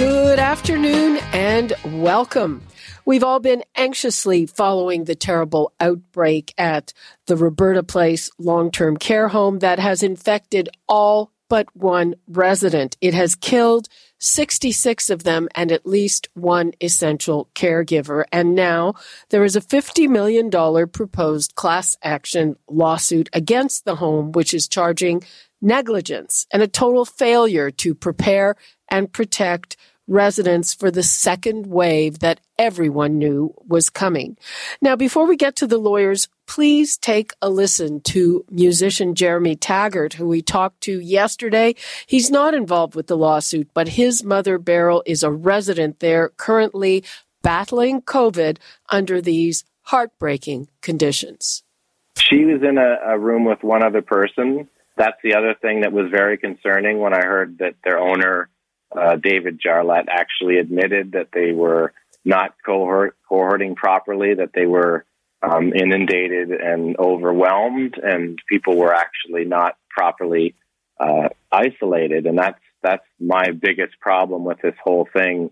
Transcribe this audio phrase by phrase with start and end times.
[0.00, 2.62] Good afternoon and welcome.
[3.04, 6.94] We've all been anxiously following the terrible outbreak at
[7.26, 12.96] the Roberta Place long term care home that has infected all but one resident.
[13.02, 13.88] It has killed
[14.20, 18.24] 66 of them and at least one essential caregiver.
[18.32, 18.94] And now
[19.28, 20.50] there is a $50 million
[20.88, 25.22] proposed class action lawsuit against the home, which is charging
[25.60, 28.56] negligence and a total failure to prepare
[28.88, 29.76] and protect
[30.10, 34.36] residents for the second wave that everyone knew was coming.
[34.82, 40.14] Now, before we get to the lawyers, please take a listen to musician Jeremy Taggart,
[40.14, 41.76] who we talked to yesterday.
[42.06, 47.04] He's not involved with the lawsuit, but his mother, Beryl, is a resident there currently
[47.42, 48.58] battling COVID
[48.88, 51.62] under these heartbreaking conditions.
[52.18, 54.68] She was in a, a room with one other person.
[54.96, 58.50] That's the other thing that was very concerning when I heard that their owner
[58.96, 61.92] uh, David Jarlette actually admitted that they were
[62.24, 65.04] not cohort, cohorting properly, that they were
[65.42, 70.54] um, inundated and overwhelmed, and people were actually not properly
[70.98, 72.26] uh, isolated.
[72.26, 75.50] And that's that's my biggest problem with this whole thing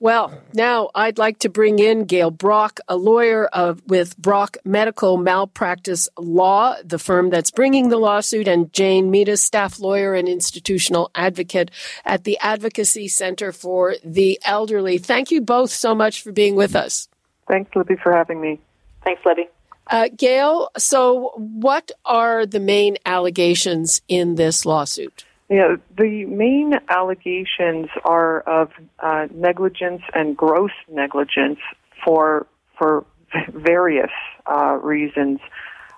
[0.00, 5.18] well, now I'd like to bring in Gail Brock, a lawyer of, with Brock Medical
[5.18, 11.10] Malpractice Law, the firm that's bringing the lawsuit, and Jane Meadus, staff lawyer and institutional
[11.14, 11.70] advocate
[12.06, 14.96] at the Advocacy Center for the Elderly.
[14.96, 17.08] Thank you both so much for being with us.
[17.46, 18.58] Thanks, Libby, for having me.
[19.04, 19.48] Thanks, Libby.
[19.86, 25.24] Uh, Gail, so what are the main allegations in this lawsuit?
[25.50, 31.58] Yeah, the main allegations are of uh, negligence and gross negligence
[32.04, 32.46] for
[32.78, 33.04] for
[33.48, 34.12] various
[34.46, 35.40] uh, reasons.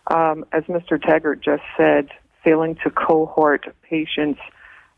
[0.06, 1.00] Um, as Mr.
[1.00, 2.08] Taggart just said,
[2.42, 4.41] failing to cohort patients,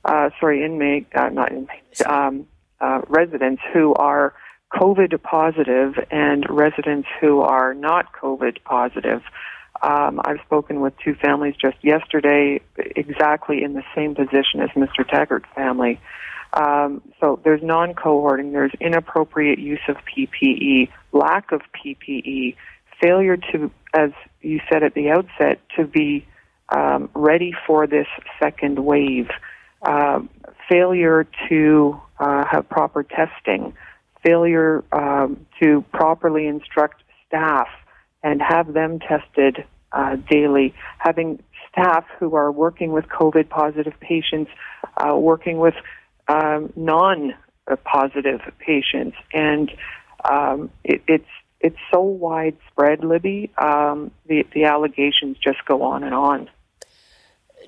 [0.04, 2.46] uh, sorry, inmate, uh, not inmates, um,
[2.80, 4.34] uh, residents who are
[4.72, 9.22] COVID positive and residents who are not COVID positive.
[9.84, 15.06] Um, I've spoken with two families just yesterday, exactly in the same position as Mr.
[15.06, 16.00] Taggart's family.
[16.54, 22.56] Um, so there's non-cohorting, there's inappropriate use of PPE, lack of PPE,
[23.02, 26.26] failure to, as you said at the outset, to be
[26.74, 28.06] um, ready for this
[28.42, 29.28] second wave,
[29.82, 30.20] uh,
[30.70, 33.74] failure to uh, have proper testing,
[34.24, 37.68] failure um, to properly instruct staff
[38.22, 44.50] and have them tested uh, daily, having staff who are working with COVID positive patients,
[44.96, 45.74] uh, working with
[46.28, 47.34] um, non
[47.84, 49.70] positive patients, and
[50.28, 51.28] um, it, it's
[51.60, 53.50] it's so widespread, Libby.
[53.56, 56.50] Um, the the allegations just go on and on.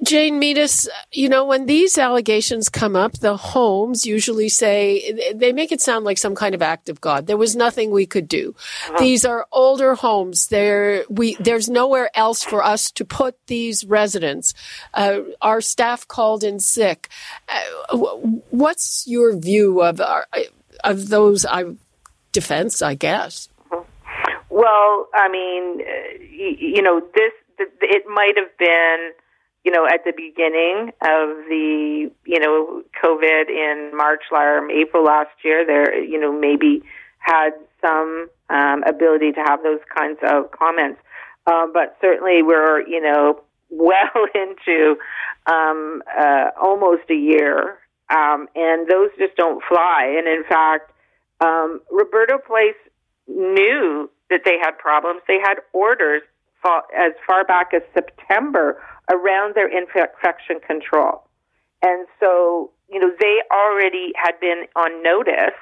[0.02, 5.72] Jane Meadus, you know, when these allegations come up, the homes usually say, they make
[5.72, 7.26] it sound like some kind of act of God.
[7.26, 8.54] There was nothing we could do.
[8.88, 8.98] Uh-huh.
[8.98, 10.48] These are older homes.
[10.48, 14.54] There, we, there's nowhere else for us to put these residents.
[14.92, 17.08] Uh, our staff called in sick.
[17.48, 17.98] Uh,
[18.50, 20.40] what's your view of, our, uh,
[20.84, 21.72] of those uh,
[22.32, 23.48] defense, I guess?
[24.50, 25.80] Well, I mean,
[26.30, 29.12] you know, this, it might have been,
[29.66, 35.32] you know, at the beginning of the, you know, COVID in March or April last
[35.44, 36.84] year, there, you know, maybe
[37.19, 37.50] had
[37.81, 41.00] some um, ability to have those kinds of comments.
[41.49, 44.99] Uh, but certainly we're, you know, well into
[45.53, 50.15] um, uh, almost a year, um, and those just don't fly.
[50.16, 50.93] And in fact,
[51.44, 52.79] um, Roberta Place
[53.26, 55.23] knew that they had problems.
[55.26, 56.23] They had orders
[56.64, 58.82] as far back as September
[59.12, 61.23] around their infection control.
[61.82, 65.58] And so, you know, they already had been on notice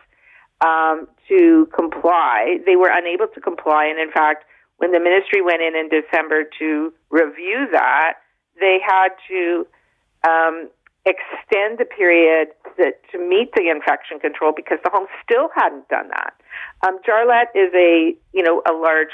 [0.65, 2.59] um, to comply.
[2.65, 3.87] They were unable to comply.
[3.87, 4.45] And in fact,
[4.79, 8.15] when the ministry went in in December to review that,
[8.59, 9.67] they had to
[10.27, 10.69] um,
[11.05, 12.49] extend the period
[12.79, 16.33] that, to meet the infection control because the home still hadn't done that.
[16.87, 19.13] Um, Jarlette is a, you know, a large,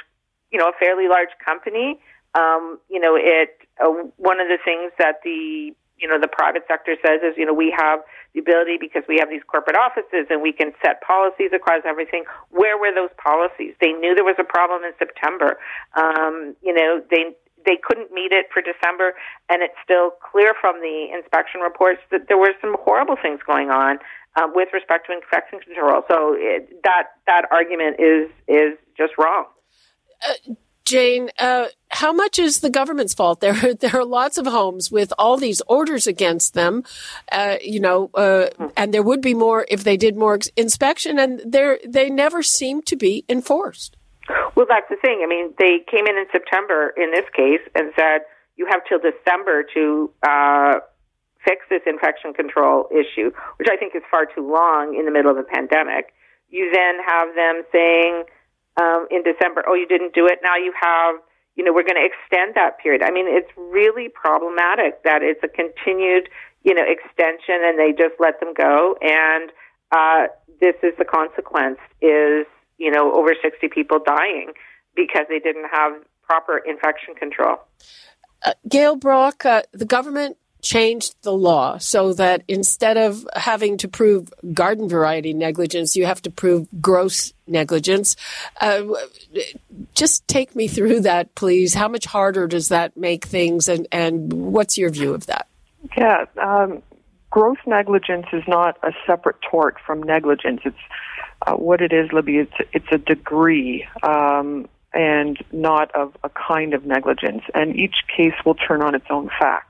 [0.51, 2.01] you know, a fairly large company.
[2.35, 6.63] Um, you know, it uh, one of the things that the you know the private
[6.67, 8.01] sector says is you know we have
[8.35, 12.25] the ability because we have these corporate offices and we can set policies across everything.
[12.51, 13.75] Where were those policies?
[13.81, 15.59] They knew there was a problem in September.
[15.95, 17.37] Um, you know they
[17.67, 19.13] they couldn't meet it for December,
[19.49, 23.71] and it's still clear from the inspection reports that there were some horrible things going
[23.71, 23.99] on
[24.41, 26.03] um, with respect to infection control.
[26.09, 29.47] So it, that that argument is is just wrong.
[30.85, 33.41] Jane, uh, how much is the government's fault?
[33.41, 36.83] There, there are lots of homes with all these orders against them,
[37.31, 41.41] uh, you know, uh, and there would be more if they did more inspection, and
[41.53, 43.97] they never seem to be enforced.
[44.55, 45.21] Well, that's the thing.
[45.23, 48.23] I mean, they came in in September in this case and said
[48.57, 50.81] you have till December to uh,
[51.45, 55.31] fix this infection control issue, which I think is far too long in the middle
[55.31, 56.13] of a pandemic.
[56.49, 58.25] You then have them saying
[58.81, 60.41] um, in December, oh, you didn't do it.
[60.43, 61.17] Now you have,
[61.57, 63.03] you know, we're going to extend that period.
[63.03, 66.29] I mean, it's really problematic that it's a continued,
[66.65, 68.97] you know, extension and they just let them go.
[69.03, 69.53] And
[69.93, 72.47] uh, this is the consequence is,
[72.79, 74.53] you know, over 60 people dying
[74.97, 75.93] because they didn't have
[76.23, 77.57] proper infection control.
[78.43, 83.89] Uh, Gail Brock, uh, the government changed the law so that instead of having to
[83.89, 88.17] prove garden variety negligence, you have to prove gross negligence.
[88.61, 88.83] Uh,
[89.95, 91.75] just take me through that, please.
[91.75, 95.47] How much harder does that make things, and, and what's your view of that?
[95.97, 96.83] Yeah, um,
[97.31, 100.61] gross negligence is not a separate tort from negligence.
[100.65, 100.77] It's
[101.47, 102.39] uh, what it is, Libby.
[102.39, 103.87] It's it's a degree.
[104.03, 107.43] Um, and not of a kind of negligence.
[107.55, 109.70] And each case will turn on its own facts.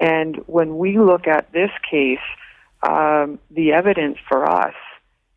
[0.00, 2.18] And when we look at this case,
[2.82, 4.74] um, the evidence for us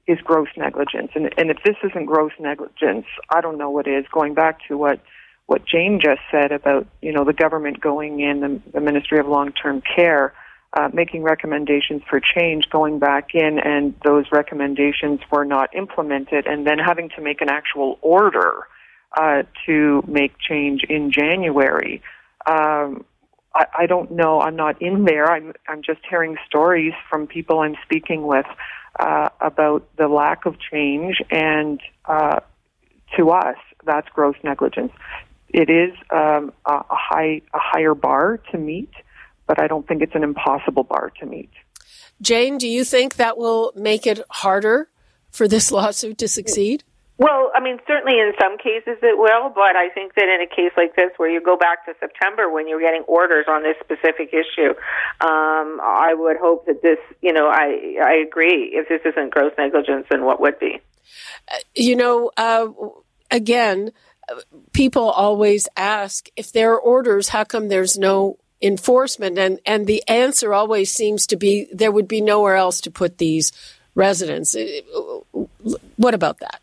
[0.07, 1.11] is gross negligence.
[1.15, 4.05] And, and if this isn't gross negligence, I don't know what is.
[4.11, 4.99] Going back to what
[5.45, 9.27] what Jane just said about you know the government going in, the, the Ministry of
[9.27, 10.33] Long Term Care.
[10.73, 16.67] Uh, making recommendations for change, going back in, and those recommendations were not implemented, and
[16.67, 18.67] then having to make an actual order
[19.17, 22.01] uh, to make change in January.
[22.45, 23.05] Um,
[23.57, 24.39] I, I don't know.
[24.39, 25.29] I'm not in there.
[25.29, 28.45] I'm I'm just hearing stories from people I'm speaking with
[28.99, 32.39] uh, about the lack of change, and uh,
[33.17, 34.91] to us, that's gross negligence.
[35.49, 38.91] It is um, a, a high a higher bar to meet,
[39.47, 41.49] but I don't think it's an impossible bar to meet.
[42.21, 44.89] Jane, do you think that will make it harder
[45.31, 46.83] for this lawsuit to succeed?
[47.19, 50.47] Well, I mean, certainly in some cases it will, but I think that in a
[50.47, 53.75] case like this, where you go back to September when you're getting orders on this
[53.79, 54.69] specific issue,
[55.21, 58.71] um, I would hope that this, you know, I I agree.
[58.73, 60.79] If this isn't gross negligence, then what would be?
[61.51, 62.67] Uh, you know, uh,
[63.31, 63.93] again,
[64.73, 69.39] people always ask if there are orders, how come there's no enforcement?
[69.39, 73.17] And and the answer always seems to be there would be nowhere else to put
[73.17, 73.51] these
[73.95, 74.55] residents.
[74.55, 74.81] Uh,
[75.95, 76.61] what about that?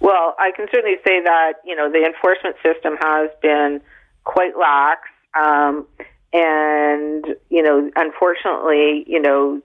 [0.00, 3.80] Well, I can certainly say that you know the enforcement system has been
[4.24, 5.00] quite lax,
[5.34, 5.86] um,
[6.32, 9.60] and you know, unfortunately, you know,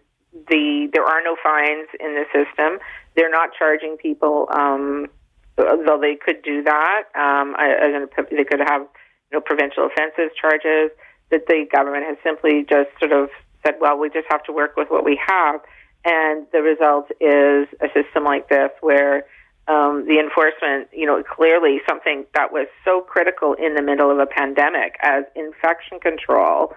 [0.50, 2.80] the there are no fines in the system.
[3.16, 5.08] They're not charging people, um,
[5.56, 7.04] though they could do that.
[7.16, 10.92] Um, I, I, they could have you know provincial offenses charges.
[11.32, 13.30] That the government has simply just sort of
[13.66, 15.60] said, well, we just have to work with what we have,
[16.06, 19.26] and the result is a system like this where
[19.68, 24.20] um, the enforcement, you know, clearly something that was so critical in the middle of
[24.20, 26.74] a pandemic as infection control,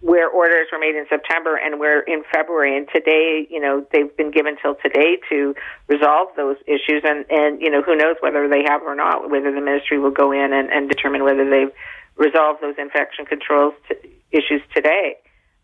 [0.00, 2.76] where orders were made in September and we're in February.
[2.76, 5.56] And today, you know, they've been given till today to
[5.88, 7.02] resolve those issues.
[7.02, 10.12] And, and you know, who knows whether they have or not, whether the ministry will
[10.12, 11.72] go in and, and determine whether they've
[12.16, 13.96] resolved those infection controls t-
[14.30, 15.16] issues today.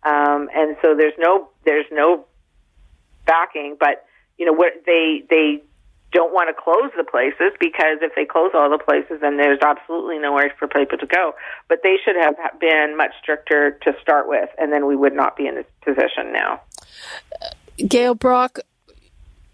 [0.02, 2.26] Um, and so there's no, there's no
[3.26, 4.04] backing, but,
[4.36, 5.62] you know, what they, they,
[6.14, 9.58] don't want to close the places because if they close all the places, then there's
[9.60, 11.32] absolutely nowhere for people to go.
[11.68, 15.36] But they should have been much stricter to start with, and then we would not
[15.36, 16.62] be in this position now.
[17.88, 18.60] Gail Brock,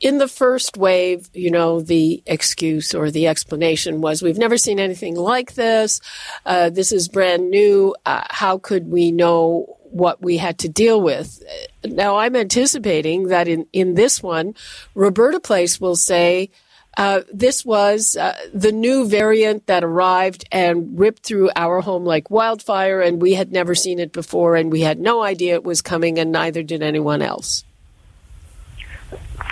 [0.00, 4.78] in the first wave, you know, the excuse or the explanation was we've never seen
[4.78, 6.00] anything like this.
[6.44, 7.94] Uh, this is brand new.
[8.04, 11.42] Uh, how could we know what we had to deal with.
[11.84, 14.54] Now, I'm anticipating that in, in this one,
[14.94, 16.50] Roberta Place will say,
[16.96, 22.30] uh, this was uh, the new variant that arrived and ripped through our home like
[22.30, 25.80] wildfire, and we had never seen it before, and we had no idea it was
[25.80, 27.64] coming, and neither did anyone else.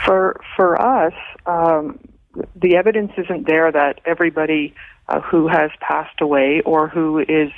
[0.05, 1.15] For for us,
[1.47, 2.01] um,
[2.57, 4.75] the evidence isn't there that everybody
[5.09, 7.51] uh, who has passed away or who is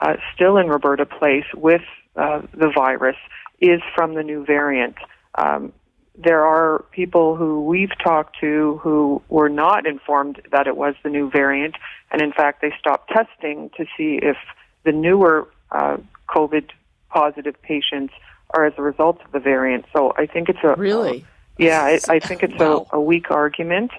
[0.00, 1.82] uh, still in Roberta Place with
[2.16, 3.16] uh, the virus
[3.60, 4.96] is from the new variant.
[5.36, 5.72] Um,
[6.16, 11.10] there are people who we've talked to who were not informed that it was the
[11.10, 11.74] new variant,
[12.10, 14.36] and in fact, they stopped testing to see if
[14.84, 15.96] the newer uh,
[16.28, 16.70] COVID
[17.10, 18.12] positive patients
[18.50, 19.86] are as a result of the variant.
[19.92, 21.24] So I think it's a really, uh,
[21.58, 22.86] yeah, I, I, think it's wow.
[22.92, 23.90] a, a, weak argument,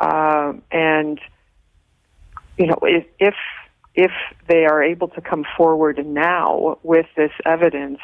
[0.00, 1.20] um, and
[2.58, 3.34] you know if if
[3.94, 4.12] if
[4.48, 7.98] they are able to come forward now with this evidence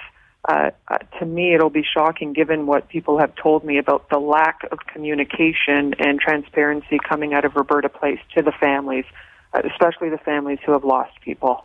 [0.49, 4.19] uh, uh, to me, it'll be shocking given what people have told me about the
[4.19, 9.05] lack of communication and transparency coming out of Roberta Place to the families,
[9.53, 11.65] uh, especially the families who have lost people.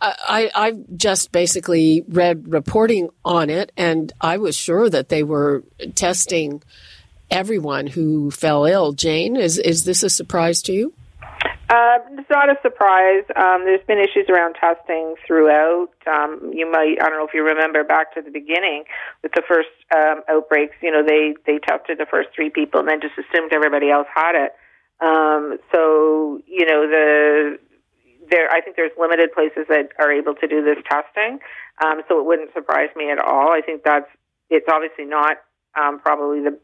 [0.00, 5.64] I, I just basically read reporting on it, and I was sure that they were
[5.94, 6.62] testing
[7.30, 8.92] everyone who fell ill.
[8.92, 10.94] Jane, is is this a surprise to you?
[11.70, 13.22] Uh, it's not a surprise.
[13.36, 15.94] Um, there's been issues around testing throughout.
[16.04, 18.82] Um, you might, I don't know if you remember back to the beginning
[19.22, 20.74] with the first um, outbreaks.
[20.82, 24.08] You know, they they tested the first three people and then just assumed everybody else
[24.12, 24.50] had it.
[24.98, 27.58] Um, so you know the
[28.28, 28.50] there.
[28.50, 31.38] I think there's limited places that are able to do this testing.
[31.84, 33.52] Um, so it wouldn't surprise me at all.
[33.52, 34.10] I think that's
[34.50, 35.36] it's obviously not
[35.78, 36.58] um, probably the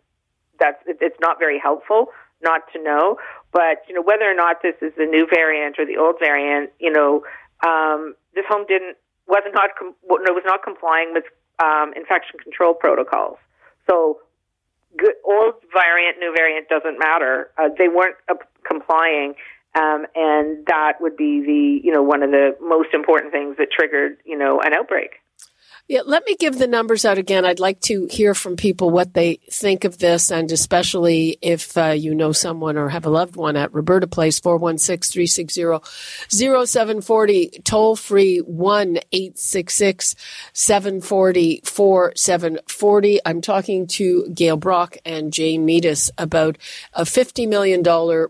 [0.58, 2.08] that's it's not very helpful
[2.42, 3.16] not to know.
[3.52, 6.70] But you know whether or not this is the new variant or the old variant,
[6.78, 7.24] you know,
[7.66, 11.24] um, this home didn't was not com- was not complying with
[11.62, 13.38] um, infection control protocols.
[13.88, 14.20] So
[14.96, 17.50] good, old variant, new variant doesn't matter.
[17.58, 18.34] Uh, they weren't uh,
[18.66, 19.34] complying.
[19.76, 23.68] Um, and that would be the, you know, one of the most important things that
[23.70, 25.20] triggered, you know, an outbreak.
[25.88, 27.44] Yeah, let me give the numbers out again.
[27.44, 31.90] I'd like to hear from people what they think of this, and especially if uh,
[31.90, 37.94] you know someone or have a loved one at Roberta Place, 416 360 0740, toll
[37.94, 40.16] free 1 866
[40.52, 43.20] 740 4740.
[43.24, 46.58] I'm talking to Gail Brock and Jane Meadus about
[46.94, 47.84] a $50 million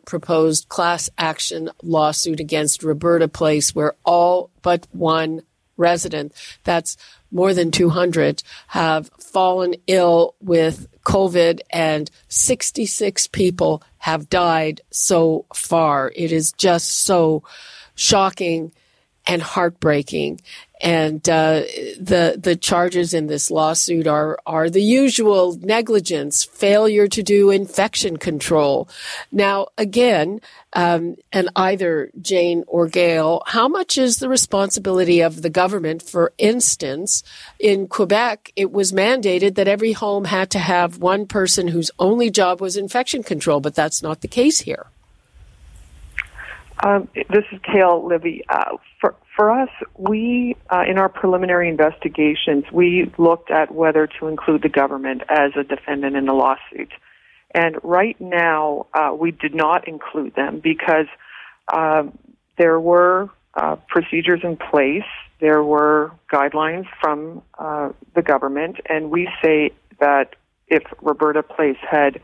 [0.04, 5.40] proposed class action lawsuit against Roberta Place, where all but one
[5.76, 6.32] resident,
[6.64, 6.96] that's
[7.30, 16.12] more than 200 have fallen ill with COVID and 66 people have died so far.
[16.16, 17.42] It is just so
[17.94, 18.72] shocking
[19.26, 20.40] and heartbreaking.
[20.82, 21.62] And uh,
[21.98, 28.18] the the charges in this lawsuit are are the usual negligence, failure to do infection
[28.18, 28.86] control.
[29.32, 30.40] Now, again,
[30.74, 36.02] um, and either Jane or Gail, how much is the responsibility of the government?
[36.02, 37.22] For instance,
[37.58, 42.28] in Quebec, it was mandated that every home had to have one person whose only
[42.30, 44.86] job was infection control, but that's not the case here.
[46.82, 48.44] Um, this is Gail Libby.
[48.48, 54.28] Uh, for for us, we uh, in our preliminary investigations, we looked at whether to
[54.28, 56.92] include the government as a defendant in the lawsuit,
[57.54, 61.06] and right now uh, we did not include them because
[61.72, 62.18] um,
[62.58, 65.08] there were uh, procedures in place,
[65.40, 70.36] there were guidelines from uh, the government, and we say that
[70.68, 72.20] if Roberta Place had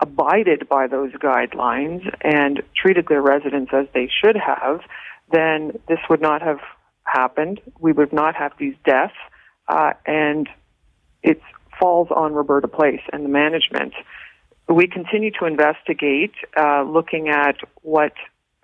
[0.00, 4.80] abided by those guidelines and treated their residents as they should have,
[5.32, 6.60] then this would not have
[7.04, 7.60] happened.
[7.80, 9.14] We would not have these deaths,
[9.68, 10.48] uh, and
[11.22, 11.40] it
[11.78, 13.94] falls on Roberta Place and the management.
[14.68, 18.12] We continue to investigate, uh, looking at what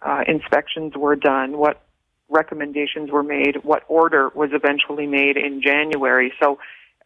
[0.02, 1.82] uh, inspections were done, what
[2.28, 6.32] recommendations were made, what order was eventually made in January.
[6.42, 6.58] So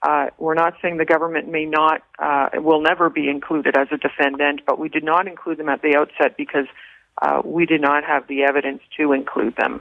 [0.03, 3.97] uh, we're not saying the government may not, uh, will never be included as a
[3.97, 6.67] defendant, but we did not include them at the outset because
[7.23, 9.81] uh, we did not have the evidence to include them.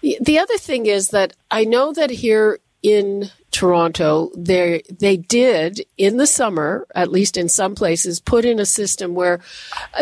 [0.00, 6.18] The other thing is that I know that here in Toronto, they they did in
[6.18, 9.40] the summer, at least in some places, put in a system where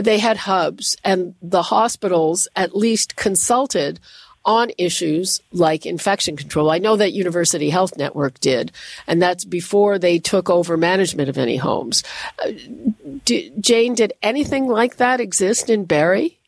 [0.01, 4.01] they had hubs, and the hospitals at least consulted
[4.45, 6.71] on issues like infection control.
[6.71, 8.73] I know that University Health Network did,
[9.07, 12.03] and that's before they took over management of any homes.
[12.39, 12.53] Uh,
[13.25, 16.39] do, Jane, did anything like that exist in Barrie?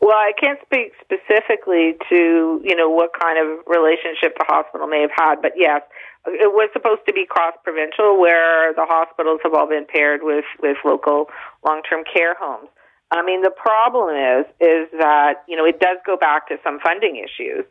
[0.00, 5.02] Well, I can't speak specifically to you know what kind of relationship the hospital may
[5.02, 5.82] have had, but yes,
[6.26, 10.44] it was supposed to be cross provincial, where the hospitals have all been paired with
[10.62, 11.26] with local
[11.66, 12.68] long term care homes.
[13.10, 16.78] I mean, the problem is is that you know it does go back to some
[16.80, 17.64] funding issues,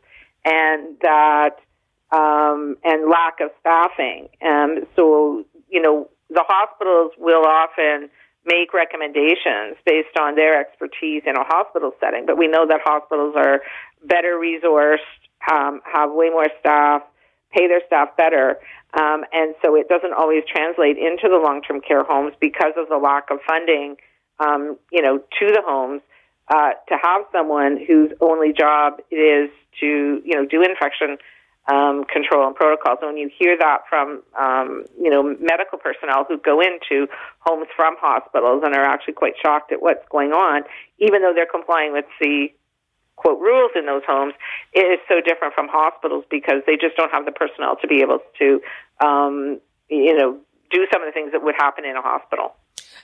[0.44, 1.56] and that
[2.12, 4.28] um, and lack of staffing.
[4.44, 8.10] Um, so you know the hospitals will often
[8.44, 13.34] make recommendations based on their expertise in a hospital setting, but we know that hospitals
[13.36, 13.60] are
[14.04, 14.98] better resourced,
[15.50, 17.02] um, have way more staff,
[17.52, 18.56] pay their staff better.
[18.98, 22.96] Um, and so it doesn't always translate into the long-term care homes because of the
[22.96, 23.96] lack of funding,
[24.40, 26.02] um, you know, to the homes.
[26.52, 31.16] Uh, to have someone whose only job is to, you know, do infection
[31.70, 32.98] um, control and protocols.
[33.02, 37.06] And when you hear that from, um, you know, medical personnel who go into
[37.38, 40.62] homes from hospitals and are actually quite shocked at what's going on,
[40.98, 42.48] even though they're complying with the
[43.16, 44.34] quote rules in those homes,
[44.72, 48.00] it is so different from hospitals because they just don't have the personnel to be
[48.00, 48.60] able to,
[49.04, 50.38] um, you know,
[50.72, 52.54] do some of the things that would happen in a hospital.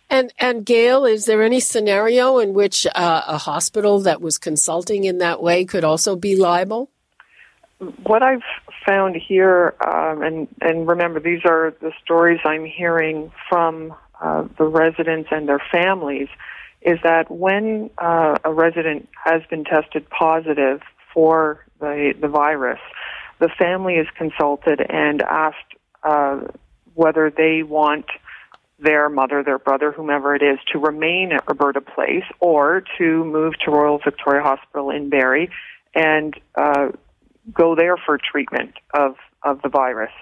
[0.08, 5.04] And and Gail, is there any scenario in which uh, a hospital that was consulting
[5.04, 6.90] in that way could also be liable?
[8.04, 8.44] What I've
[8.86, 14.64] found here, um, and and remember, these are the stories I'm hearing from uh, the
[14.64, 16.28] residents and their families,
[16.82, 20.82] is that when uh, a resident has been tested positive
[21.12, 22.80] for the the virus,
[23.40, 26.42] the family is consulted and asked uh,
[26.94, 28.06] whether they want
[28.78, 33.54] their mother, their brother, whomever it is, to remain at Roberta Place or to move
[33.64, 35.50] to Royal Victoria Hospital in Barrie
[35.94, 36.88] and uh,
[37.52, 40.12] go there for treatment of, of the virus.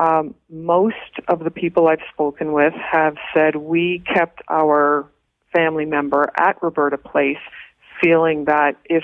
[0.00, 0.94] Um, most
[1.26, 5.06] of the people I've spoken with have said we kept our
[5.52, 7.38] family member at Roberta Place
[8.00, 9.02] feeling that if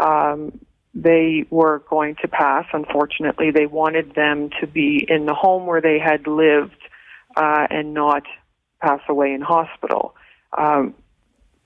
[0.00, 0.58] um,
[0.94, 5.82] they were going to pass, unfortunately, they wanted them to be in the home where
[5.82, 6.76] they had lived
[7.36, 8.24] uh, and not
[8.80, 10.14] pass away in hospital.
[10.56, 10.94] Um,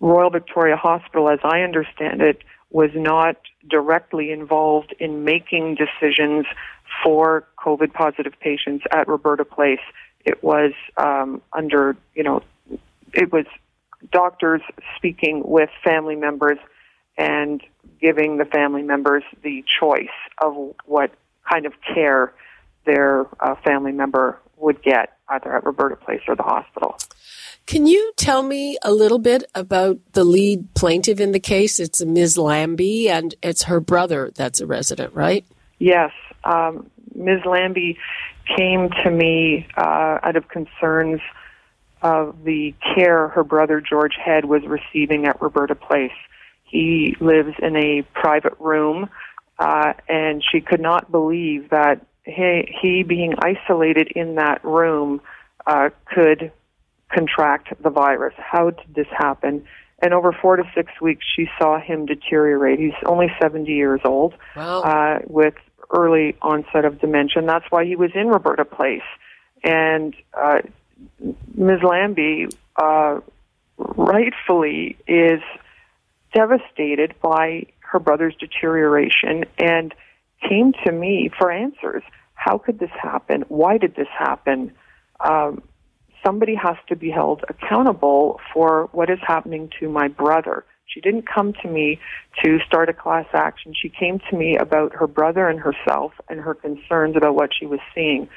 [0.01, 3.37] Royal Victoria Hospital, as I understand it, was not
[3.69, 6.47] directly involved in making decisions
[7.03, 9.81] for COVID positive patients at Roberta Place.
[10.25, 12.43] It was um, under, you know,
[13.15, 13.47] it was
[14.13, 14.63] doctors
[14.97, 16.59] speaking with family members
[17.17, 17.63] and
[18.01, 20.07] giving the family members the choice
[20.39, 21.11] of what
[21.51, 22.33] kind of care
[22.87, 26.99] their uh, family member would get either at Roberta Place or the hospital.
[27.67, 31.79] Can you tell me a little bit about the lead plaintiff in the case?
[31.79, 32.39] It's Ms.
[32.39, 35.45] Lambie, and it's her brother that's a resident, right?
[35.79, 36.13] Yes.
[36.45, 37.41] Um, Ms.
[37.45, 37.99] Lambie
[38.57, 41.21] came to me uh, out of concerns
[42.01, 46.13] of the care her brother George Head was receiving at Roberta Place.
[46.65, 49.11] He lives in a private room,
[49.59, 55.21] uh, and she could not believe that he, he being isolated in that room
[55.67, 56.53] uh, could
[57.13, 58.35] contract the virus.
[58.37, 59.65] How did this happen?
[60.01, 62.79] And over four to six weeks, she saw him deteriorate.
[62.79, 64.83] He's only 70 years old wow.
[64.83, 65.55] uh, with
[65.91, 67.39] early onset of dementia.
[67.39, 69.03] And that's why he was in Roberta Place.
[69.65, 70.59] And uh,
[71.55, 71.81] Ms.
[71.83, 73.21] Lambie uh,
[73.79, 75.41] rightfully is
[76.35, 79.95] devastated by her brother's deterioration and
[80.47, 82.03] came to me for answers.
[82.35, 83.45] How could this happen?
[83.49, 84.73] Why did this happen?
[85.21, 85.63] Um,
[86.25, 90.65] somebody has to be held accountable for what is happening to my brother.
[90.87, 92.01] She didn't come to me
[92.43, 93.75] to start a class action.
[93.81, 97.67] She came to me about her brother and herself and her concerns about what she
[97.67, 98.29] was seeing.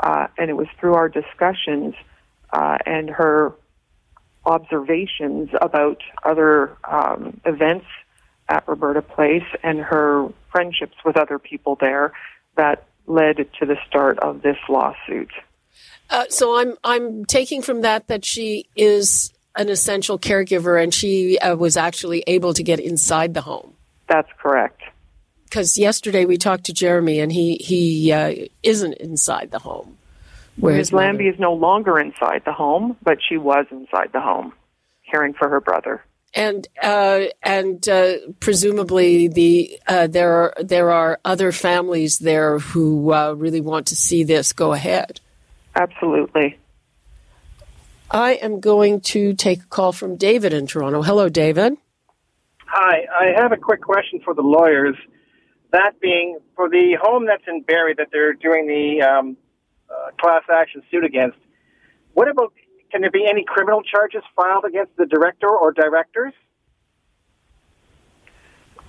[0.00, 1.94] Uh, and it was through our discussions
[2.52, 3.52] uh, and her
[4.44, 7.86] observations about other um, events
[8.50, 12.12] at Roberta Place and her friendships with other people there
[12.56, 15.30] that led to the start of this lawsuit.
[16.10, 21.38] Uh, so I'm I'm taking from that that she is an essential caregiver and she
[21.38, 23.74] uh, was actually able to get inside the home.
[24.08, 24.82] That's correct.
[25.44, 29.96] Because yesterday we talked to Jeremy and he he uh, isn't inside the home.
[30.56, 30.92] Ms.
[30.92, 34.52] Lambie is no longer inside the home, but she was inside the home,
[35.10, 36.04] caring for her brother.
[36.32, 43.12] And uh, and uh, presumably the uh, there are there are other families there who
[43.12, 45.20] uh, really want to see this go ahead.
[45.74, 46.56] Absolutely.
[48.10, 51.02] I am going to take a call from David in Toronto.
[51.02, 51.76] Hello, David.
[52.66, 54.96] Hi, I have a quick question for the lawyers.
[55.72, 59.36] That being for the home that's in Barrie that they're doing the um,
[59.88, 61.38] uh, class action suit against.
[62.14, 62.52] What about?
[62.90, 66.32] Can there be any criminal charges filed against the director or directors?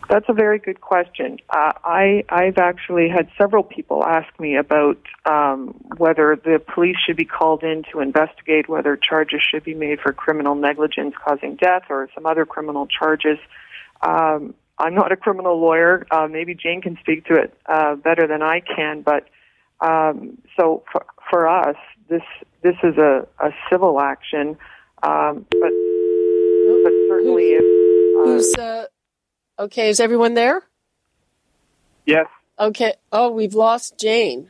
[0.09, 1.37] That's a very good question.
[1.49, 7.15] Uh, I I've actually had several people ask me about um, whether the police should
[7.15, 11.83] be called in to investigate whether charges should be made for criminal negligence causing death
[11.89, 13.37] or some other criminal charges.
[14.01, 16.05] Um, I'm not a criminal lawyer.
[16.11, 19.29] Uh, maybe Jane can speak to it uh, better than I can, but
[19.79, 21.77] um, so for, for us,
[22.11, 22.21] this
[22.61, 24.57] this is a, a civil action,
[25.01, 25.71] um, but
[26.83, 28.85] but certainly if uh, who's uh,
[29.57, 30.61] okay, is everyone there?
[32.05, 32.27] Yes.
[32.59, 32.93] Okay.
[33.11, 34.49] Oh, we've lost Jane.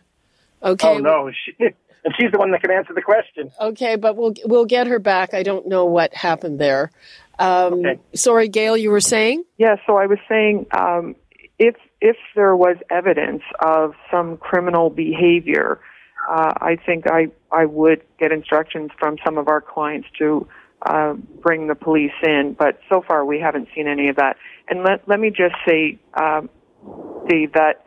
[0.61, 0.87] Okay.
[0.89, 3.51] Oh no, she, and she's the one that can answer the question.
[3.61, 5.33] Okay, but we'll we'll get her back.
[5.33, 6.91] I don't know what happened there.
[7.39, 7.99] Um, Okay.
[8.13, 9.43] Sorry, Gail, you were saying?
[9.57, 11.15] Yeah, so I was saying um,
[11.59, 15.79] if if there was evidence of some criminal behavior,
[16.29, 20.47] uh, I think I I would get instructions from some of our clients to
[20.85, 22.55] uh, bring the police in.
[22.57, 24.37] But so far, we haven't seen any of that.
[24.69, 26.49] And let let me just say, um,
[27.27, 27.83] Dave, that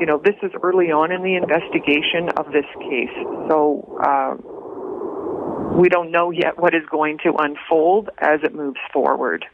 [0.00, 3.14] you know this is early on in the investigation of this case,
[3.48, 3.98] so.
[4.02, 4.52] Uh,
[5.76, 9.44] we don't know yet what is going to unfold as it moves forward.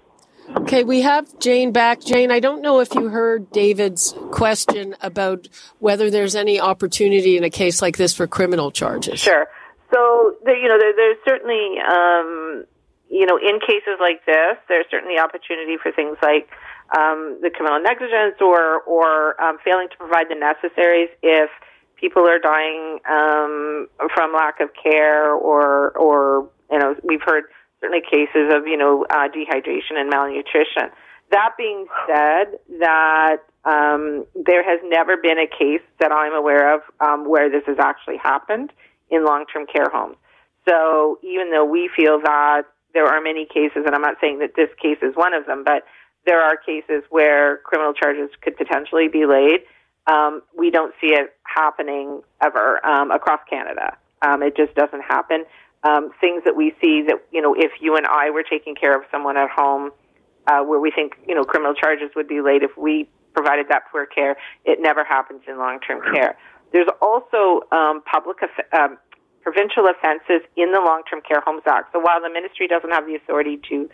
[0.48, 2.00] Okay, we have Jane back.
[2.00, 7.44] Jane, I don't know if you heard David's question about whether there's any opportunity in
[7.44, 9.20] a case like this for criminal charges.
[9.20, 9.46] Sure.
[9.92, 12.64] So you know, there, there's certainly, um,
[13.10, 16.48] you know, in cases like this, there's certainly opportunity for things like
[16.96, 21.50] um, the criminal negligence or or um, failing to provide the necessaries if
[21.96, 27.44] people are dying um, from lack of care or or you know we've heard
[27.82, 30.88] certainly cases of you know uh, dehydration and malnutrition.
[31.30, 36.82] That being said, that um, there has never been a case that I'm aware of
[37.00, 38.72] um, where this has actually happened
[39.10, 40.16] in long-term care homes.
[40.68, 42.62] So even though we feel that
[42.94, 45.64] there are many cases, and I'm not saying that this case is one of them,
[45.64, 45.84] but
[46.26, 49.60] there are cases where criminal charges could potentially be laid.
[50.06, 53.96] Um, we don't see it happening ever um, across Canada.
[54.20, 55.44] Um, it just doesn't happen.
[55.84, 58.96] Um, things that we see that you know, if you and I were taking care
[58.96, 59.90] of someone at home,
[60.46, 63.82] uh, where we think you know criminal charges would be laid if we provided that
[63.90, 66.36] poor care, it never happens in long-term care.
[66.72, 68.38] There's also um, public
[68.72, 68.98] um,
[69.42, 71.92] provincial offenses in the Long-Term Care Homes Act.
[71.92, 73.90] So while the ministry doesn't have the authority to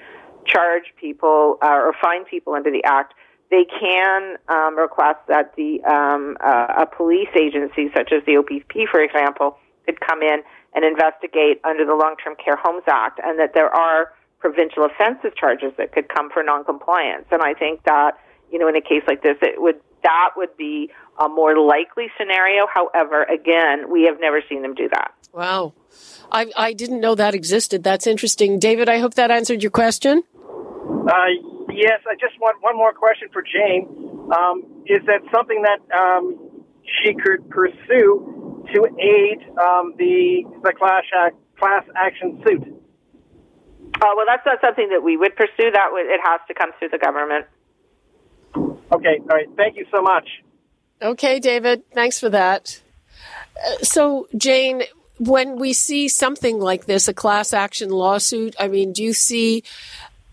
[0.46, 3.14] charge people uh, or fine people under the act,
[3.51, 8.88] they can um, request that the um, uh, a police agency, such as the OPP,
[8.90, 10.42] for example, could come in
[10.78, 15.72] and investigate under the Long-Term Care Homes Act, and that there are provincial offenses charges
[15.76, 17.26] that could come for noncompliance.
[17.32, 18.14] And I think that
[18.50, 22.06] you know, in a case like this, it would that would be a more likely
[22.16, 22.66] scenario.
[22.72, 25.12] However, again, we have never seen them do that.
[25.32, 25.74] Wow.
[26.30, 27.82] I, I didn't know that existed.
[27.82, 28.58] That's interesting.
[28.58, 30.22] David, I hope that answered your question.
[30.38, 31.26] Uh,
[31.70, 33.88] yes, I just want one more question for Jane.
[34.30, 36.62] Um, is that something that um,
[37.02, 38.38] she could pursue
[38.72, 42.62] to aid um, the the class act, class action suit?
[44.00, 45.70] Uh, well, that's not something that we would pursue.
[45.72, 47.46] That would, it has to come through the government.
[48.92, 49.48] Okay, all right.
[49.57, 50.28] Thank you so much.
[51.00, 52.81] Okay, David, thanks for that.
[53.64, 54.83] Uh, so, Jane,
[55.18, 59.64] when we see something like this, a class action lawsuit, I mean, do you see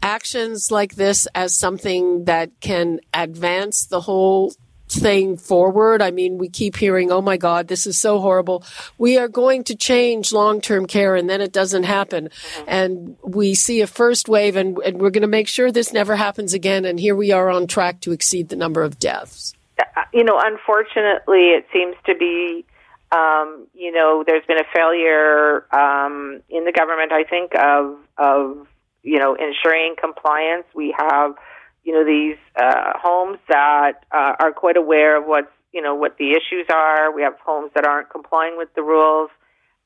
[0.01, 4.53] actions like this as something that can advance the whole
[4.99, 6.01] thing forward?
[6.01, 8.63] I mean, we keep hearing, oh my God, this is so horrible.
[8.97, 12.29] We are going to change long term care and then it doesn't happen.
[12.67, 16.15] And we see a first wave and, and we're going to make sure this never
[16.15, 16.85] happens again.
[16.85, 19.53] And here we are on track to exceed the number of deaths.
[19.79, 22.65] Uh, you know, unfortunately, it seems to be,
[23.11, 27.11] um, you know, there's been a failure um, in the government.
[27.11, 28.67] I think of of
[29.03, 30.65] you know ensuring compliance.
[30.73, 31.35] We have,
[31.85, 36.17] you know, these uh, homes that uh, are quite aware of what's you know what
[36.17, 37.13] the issues are.
[37.13, 39.29] We have homes that aren't complying with the rules.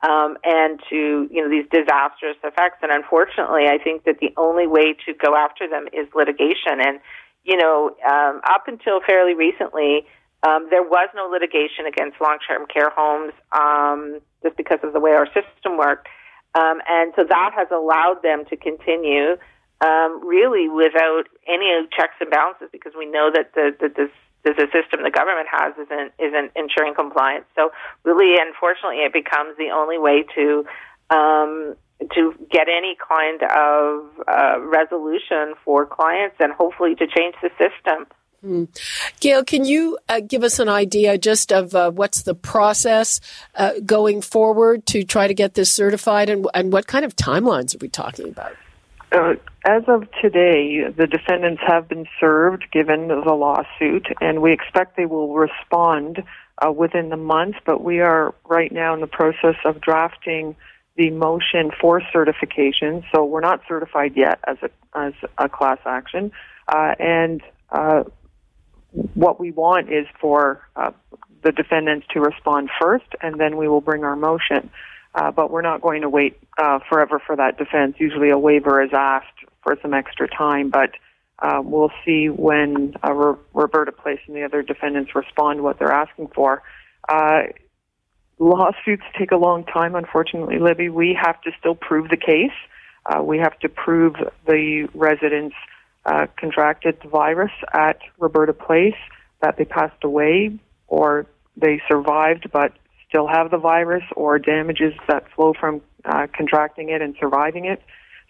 [0.02, 4.66] Um, and to you know these disastrous effects, and unfortunately, I think that the only
[4.66, 6.80] way to go after them is litigation.
[6.80, 7.02] And
[7.44, 10.08] you know, um, up until fairly recently,
[10.48, 15.12] um, there was no litigation against long-term care homes um, just because of the way
[15.12, 16.08] our system worked,
[16.56, 19.36] um, and so that has allowed them to continue
[19.82, 24.10] um, really without any checks and balances because we know that the, that this
[24.44, 27.46] the the system the government has isn't isn't ensuring compliance.
[27.56, 27.72] So
[28.04, 30.66] really, unfortunately, it becomes the only way to
[31.10, 31.76] um,
[32.14, 38.08] to get any kind of uh, resolution for clients and hopefully to change the system.
[39.20, 43.20] Gail, can you uh, give us an idea just of uh, what's the process
[43.56, 47.76] uh, going forward to try to get this certified and, and what kind of timelines
[47.76, 48.56] are we talking about?
[49.12, 49.34] Uh,
[49.66, 55.06] as of today, the defendants have been served given the lawsuit, and we expect they
[55.06, 56.24] will respond
[56.60, 57.56] uh, within the month.
[57.66, 60.56] But we are right now in the process of drafting
[60.96, 63.04] the motion for certification.
[63.14, 66.32] So we're not certified yet as a as a class action,
[66.68, 67.42] uh, and
[67.72, 68.04] uh,
[69.14, 70.92] what we want is for uh,
[71.44, 74.70] the defendants to respond first, and then we will bring our motion.
[75.16, 77.96] Uh, but we're not going to wait uh, forever for that defense.
[77.98, 80.92] Usually, a waiver is asked for some extra time, but
[81.42, 83.14] Uh, we'll see when uh,
[83.54, 86.62] Roberta Place and the other defendants respond what they're asking for.
[87.08, 87.44] Uh,
[88.40, 90.90] lawsuits take a long time, unfortunately, Libby.
[90.90, 92.58] We have to still prove the case.
[93.06, 95.56] Uh, we have to prove the residents
[96.06, 99.00] uh, contracted the virus at Roberta Place,
[99.42, 102.74] that they passed away, or they survived but
[103.10, 107.82] still have the virus, or damages that flow from uh, contracting it and surviving it.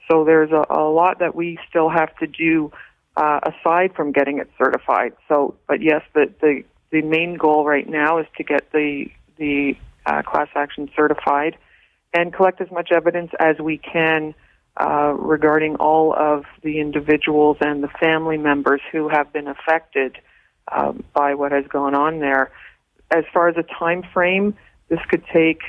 [0.10, 2.72] So there's a, a lot that we still have to do
[3.16, 5.14] uh, aside from getting it certified.
[5.28, 9.06] So, but yes, the, the the main goal right now is to get the
[9.38, 11.58] the uh, class action certified
[12.14, 14.34] and collect as much evidence as we can
[14.78, 20.18] uh, regarding all of the individuals and the family members who have been affected
[20.72, 22.52] um, by what has gone on there.
[23.12, 24.56] As far as a time frame,
[24.90, 25.62] this could take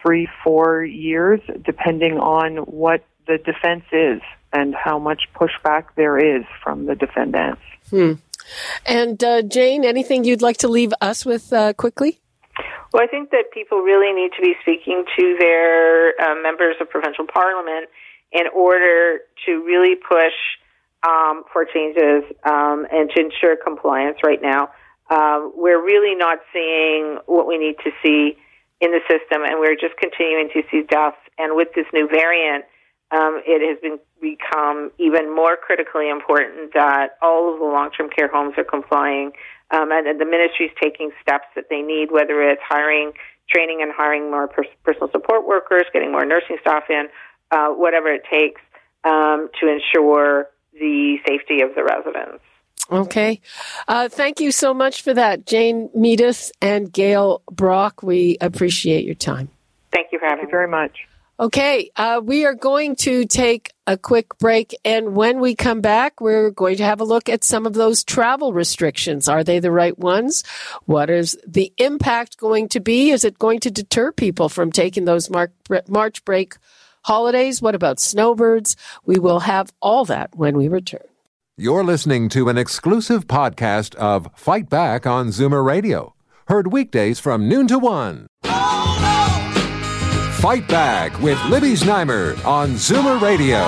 [0.00, 4.20] three, four years, depending on what the defense is
[4.52, 7.62] and how much pushback there is from the defendants.
[7.90, 8.12] Hmm.
[8.86, 12.20] And uh, Jane, anything you'd like to leave us with uh, quickly?
[12.92, 16.88] Well, I think that people really need to be speaking to their uh, members of
[16.90, 17.88] provincial parliament
[18.30, 20.34] in order to really push
[21.06, 24.68] um, for changes um, and to ensure compliance right now.
[25.10, 28.38] Um, we're really not seeing what we need to see
[28.84, 31.16] in the system, and we're just continuing to see deaths.
[31.38, 32.64] And with this new variant,
[33.10, 38.28] um, it has been become even more critically important that all of the long-term care
[38.28, 39.32] homes are complying,
[39.70, 43.12] um, and, and the ministry is taking steps that they need, whether it's hiring,
[43.48, 47.08] training, and hiring more pers- personal support workers, getting more nursing staff in,
[47.50, 48.60] uh, whatever it takes
[49.04, 52.42] um, to ensure the safety of the residents.
[52.90, 53.40] Okay.
[53.88, 58.02] Uh, thank you so much for that, Jane Meadus and Gail Brock.
[58.02, 59.48] We appreciate your time.
[59.92, 61.06] Thank you for having Thank you very much.
[61.40, 66.20] Okay, uh, we are going to take a quick break, and when we come back,
[66.20, 69.28] we're going to have a look at some of those travel restrictions.
[69.28, 70.44] Are they the right ones?
[70.84, 73.10] What is the impact going to be?
[73.10, 76.54] Is it going to deter people from taking those March break
[77.02, 77.60] holidays?
[77.60, 78.76] What about snowbirds?
[79.04, 81.02] We will have all that when we return.
[81.56, 86.16] You're listening to an exclusive podcast of Fight Back on Zoomer Radio,
[86.48, 88.26] heard weekdays from noon to one.
[90.40, 93.60] Fight Back with Libby Znaimer on Zoomer Radio.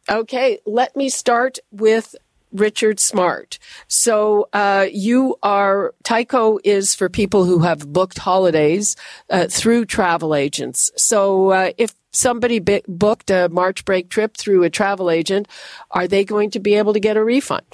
[0.09, 0.15] You.
[0.21, 2.15] Okay, let me start with
[2.51, 3.59] Richard Smart.
[3.87, 8.95] So uh, you are TICO is for people who have booked holidays
[9.29, 10.91] uh, through travel agents.
[10.97, 15.47] So uh, if somebody b- booked a March break trip through a travel agent,
[15.91, 17.65] are they going to be able to get a refund?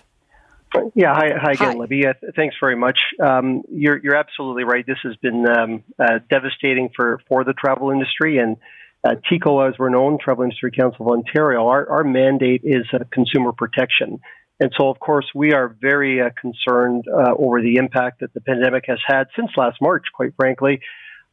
[0.94, 1.74] Yeah, hi, hi again, hi.
[1.74, 2.06] Libby.
[2.06, 3.00] Uh, thanks very much.
[3.24, 4.86] Um, you're, you're absolutely right.
[4.86, 8.58] This has been um, uh, devastating for, for the travel industry and.
[9.04, 12.98] Uh, TICO, as we're known, Travel Industry Council of Ontario, our, our mandate is uh,
[13.14, 14.20] consumer protection.
[14.60, 18.42] And so, of course, we are very uh, concerned uh, over the impact that the
[18.42, 20.82] pandemic has had since last March, quite frankly.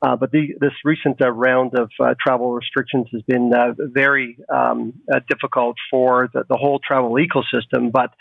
[0.03, 4.37] Uh, but the, this recent uh, round of uh, travel restrictions has been uh, very
[4.53, 4.93] um,
[5.29, 7.91] difficult for the, the, whole travel ecosystem.
[7.91, 8.13] But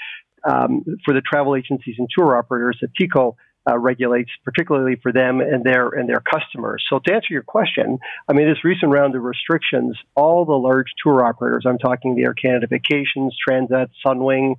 [0.50, 3.36] um, for the travel agencies and tour operators that TICO
[3.78, 6.84] regulates, particularly for them and their and their customers.
[6.90, 7.98] So, to answer your question,
[8.30, 12.34] I mean, this recent round of restrictions, all the large tour operators—I'm talking the Air
[12.34, 14.56] Canada Vacations, Transat, Sunwing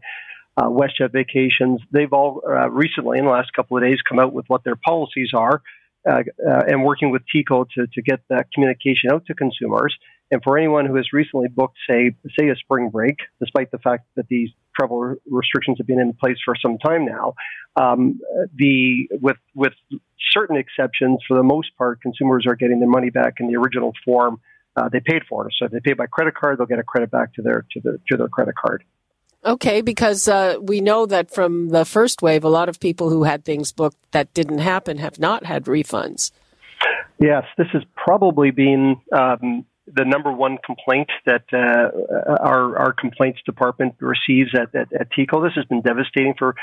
[0.57, 4.33] uh, WestJet Vacations, they've all uh, recently, in the last couple of days, come out
[4.33, 5.63] with what their policies are
[6.09, 9.97] uh, uh, and working with TICO to, to get that communication out to consumers.
[10.31, 14.07] And for anyone who has recently booked, say, say a spring break, despite the fact
[14.17, 17.35] that these travel restrictions have been in place for some time now,
[17.77, 18.21] um,
[18.55, 19.75] the with with
[20.33, 23.93] certain exceptions, for the most part, consumers are getting their money back in the original
[24.05, 24.41] form
[24.77, 25.49] uh, they paid for.
[25.57, 27.81] So if they pay by credit card, they'll get a credit back to their to
[27.81, 28.85] their to their credit card.
[29.45, 33.25] Okay, because uh, we know that from the first wave, a lot of people who
[33.25, 36.31] had things booked that didn't happen have not had refunds.
[37.19, 43.41] Yes, this has probably been um, the number one complaint that uh, our, our complaints
[43.45, 45.43] department receives at, at, at TICO.
[45.43, 46.55] This has been devastating for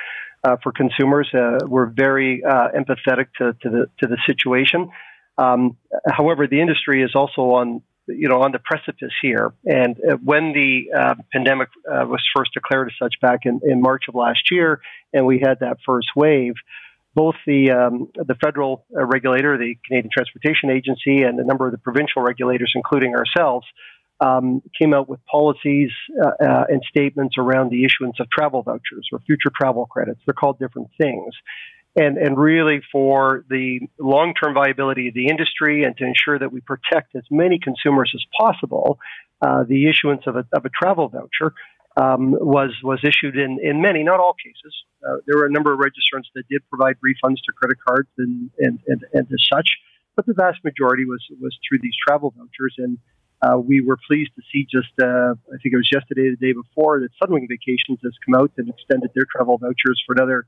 [0.43, 1.29] uh, for consumers.
[1.33, 4.89] Uh, we're very uh, empathetic to, to the to the situation.
[5.37, 9.53] Um, however, the industry is also on you know, on the precipice here.
[9.65, 13.81] And uh, when the uh, pandemic uh, was first declared as such back in, in
[13.81, 14.81] March of last year,
[15.13, 16.53] and we had that first wave,
[17.13, 21.73] both the um, the federal uh, regulator, the Canadian Transportation Agency, and a number of
[21.73, 23.67] the provincial regulators, including ourselves,
[24.21, 25.91] um, came out with policies
[26.23, 30.21] uh, uh, and statements around the issuance of travel vouchers or future travel credits.
[30.25, 31.33] They're called different things
[31.95, 36.51] and, and really for the long term viability of the industry and to ensure that
[36.51, 38.99] we protect as many consumers as possible,
[39.41, 41.53] uh, the issuance of a, of a travel voucher
[41.97, 44.73] um, was was issued in, in many, not all cases.
[45.05, 48.49] Uh, there were a number of registrants that did provide refunds to credit cards and,
[48.59, 49.69] and, and, and as such,
[50.15, 52.75] but the vast majority was was through these travel vouchers.
[52.77, 52.97] And
[53.41, 56.53] uh, we were pleased to see just, uh, I think it was yesterday, the day
[56.53, 60.45] before, that Sunwing Vacations has come out and extended their travel vouchers for another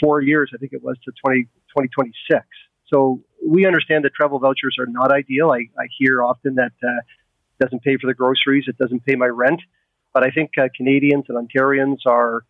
[0.00, 2.46] four years, I think it was, to 20, 2026.
[2.92, 5.50] So we understand that travel vouchers are not ideal.
[5.50, 9.14] I, I hear often that uh, it doesn't pay for the groceries, it doesn't pay
[9.14, 9.60] my rent.
[10.12, 12.44] But I think uh, Canadians and Ontarians are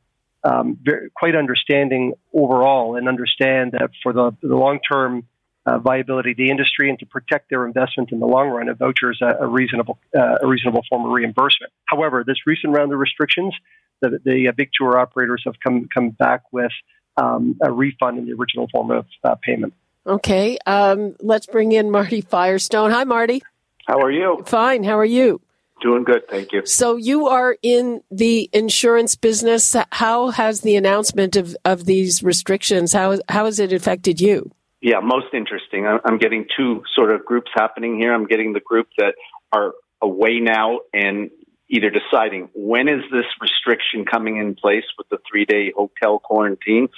[0.44, 5.28] um, very, quite understanding overall and understand that for the, the long term
[5.64, 8.74] uh, viability of the industry and to protect their investment in the long run, a
[8.74, 11.72] voucher is a, a reasonable uh, a reasonable form of reimbursement.
[11.84, 13.54] However, this recent round of restrictions
[14.02, 16.72] the, the uh, big tour operators have come come back with
[17.16, 19.72] um, a refund in the original form of uh, payment.
[20.06, 22.90] Okay, um, let's bring in Marty Firestone.
[22.90, 23.42] Hi, Marty.
[23.86, 24.42] How are you?
[24.46, 24.84] Fine.
[24.84, 25.40] How are you?
[25.80, 26.64] Doing good, thank you.
[26.64, 29.74] So you are in the insurance business.
[29.90, 34.52] How has the announcement of, of these restrictions how how has it affected you?
[34.80, 35.86] Yeah, most interesting.
[35.86, 38.14] I'm getting two sort of groups happening here.
[38.14, 39.14] I'm getting the group that
[39.52, 41.30] are away now and
[41.72, 46.88] either deciding when is this restriction coming in place with the three day hotel quarantine.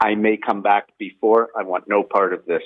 [0.00, 1.50] I may come back before.
[1.56, 2.62] I want no part of this.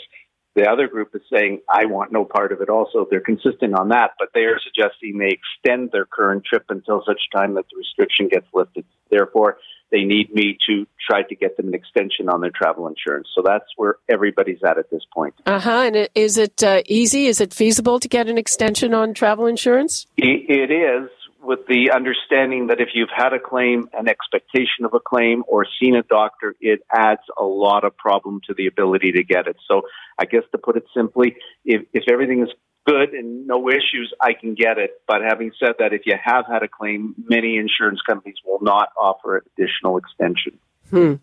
[0.55, 3.07] The other group is saying, I want no part of it also.
[3.11, 7.21] They're consistent on that, but they are suggesting they extend their current trip until such
[7.35, 8.87] time that the restriction gets lifted.
[9.11, 9.59] Therefore,
[9.93, 13.29] they need me to try to get them an extension on their travel insurance.
[13.35, 15.35] So that's where everybody's at at this point.
[15.45, 15.83] Uh huh.
[15.85, 17.27] And is it uh, easy?
[17.27, 20.07] Is it feasible to get an extension on travel insurance?
[20.17, 21.11] It is
[21.47, 25.67] with the understanding that if you've had a claim, an expectation of a claim, or
[25.81, 29.57] seen a doctor, it adds a lot of problem to the ability to get it.
[29.69, 29.83] So
[30.19, 32.49] I guess to put it simply, if, if everything is
[32.87, 34.91] good and no issues, I can get it.
[35.07, 38.91] But having said that, if you have had a claim, many insurance companies will not
[39.01, 40.59] offer additional extension.
[40.91, 41.15] Hmm.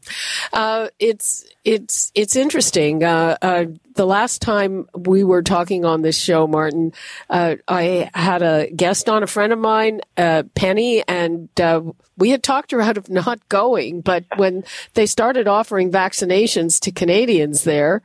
[0.52, 3.04] Uh, it's it's it's interesting.
[3.04, 6.91] Uh, uh, the last time we were talking on this show, Martin,
[7.30, 11.82] uh, I had a guest on, a friend of mine, uh, Penny, and uh,
[12.17, 14.02] we had talked her out of not going.
[14.02, 18.02] But when they started offering vaccinations to Canadians there,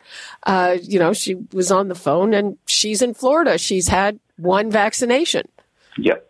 [0.46, 3.58] you know, she was on the phone, and she's in Florida.
[3.58, 5.48] She's had one vaccination.
[5.96, 6.24] Yep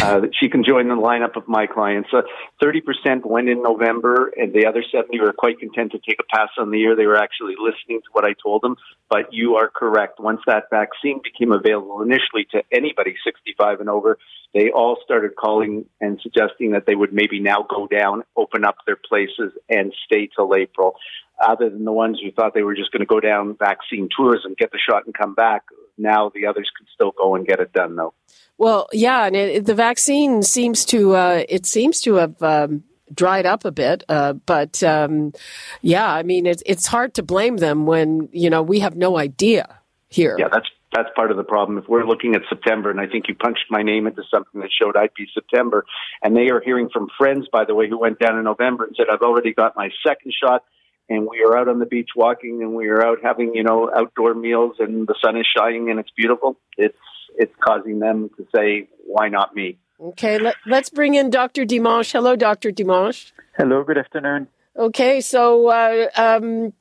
[0.00, 2.08] uh, she can join the lineup of my clients.
[2.12, 2.22] Uh,
[2.62, 6.48] 30% went in November, and the other 70 were quite content to take a pass
[6.58, 6.96] on the year.
[6.96, 8.76] They were actually listening to what I told them.
[9.08, 10.18] But you are correct.
[10.20, 14.18] Once that vaccine became available initially to anybody 65 and over,
[14.54, 18.76] they all started calling and suggesting that they would maybe now go down, open up
[18.86, 20.96] their places, and stay till April.
[21.40, 24.54] Other than the ones who thought they were just going to go down vaccine tourism,
[24.58, 25.64] get the shot and come back,
[26.02, 28.14] now the others can still go and get it done, though.
[28.58, 32.42] Well, yeah, and it, the vaccine seems to uh, it seems to have.
[32.42, 32.84] Um,
[33.14, 35.34] dried up a bit, uh, but um,
[35.82, 39.18] yeah, I mean it's it's hard to blame them when you know we have no
[39.18, 40.34] idea here.
[40.38, 41.78] Yeah, that's that's part of the problem.
[41.78, 44.70] If we're looking at September, and I think you punched my name into something that
[44.70, 45.84] showed I'd be September,
[46.22, 48.94] and they are hearing from friends, by the way, who went down in November and
[48.96, 50.64] said, I've already got my second shot
[51.08, 53.90] and we are out on the beach walking and we are out having you know
[53.94, 56.96] outdoor meals and the sun is shining and it's beautiful it's
[57.36, 61.64] it's causing them to say why not me Okay, let, us bring in Dr.
[61.64, 62.10] Dimanche.
[62.10, 62.72] Hello, Dr.
[62.72, 63.32] Dimanche.
[63.56, 64.48] Hello, good afternoon.
[64.76, 66.72] Okay, so uh, um,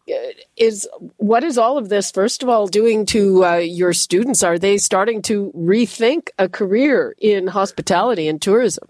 [0.58, 2.10] is what is all of this?
[2.10, 4.44] First of all, doing to uh, your students?
[4.44, 8.88] Are they starting to rethink a career in hospitality and tourism?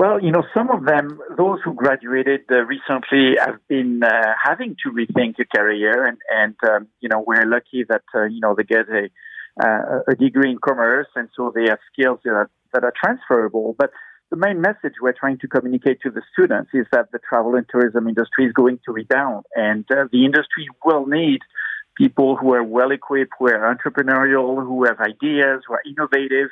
[0.00, 4.74] Well, you know, some of them, those who graduated uh, recently, have been uh, having
[4.82, 8.54] to rethink a career, and and um, you know, we're lucky that uh, you know
[8.56, 9.10] they get a
[9.62, 13.76] uh, a degree in commerce, and so they have skills that are, that are transferable,
[13.78, 13.90] but
[14.30, 17.66] the main message we're trying to communicate to the students is that the travel and
[17.68, 21.40] tourism industry is going to rebound, and uh, the industry will need
[21.98, 26.48] people who are well equipped, who are entrepreneurial, who have ideas, who are innovative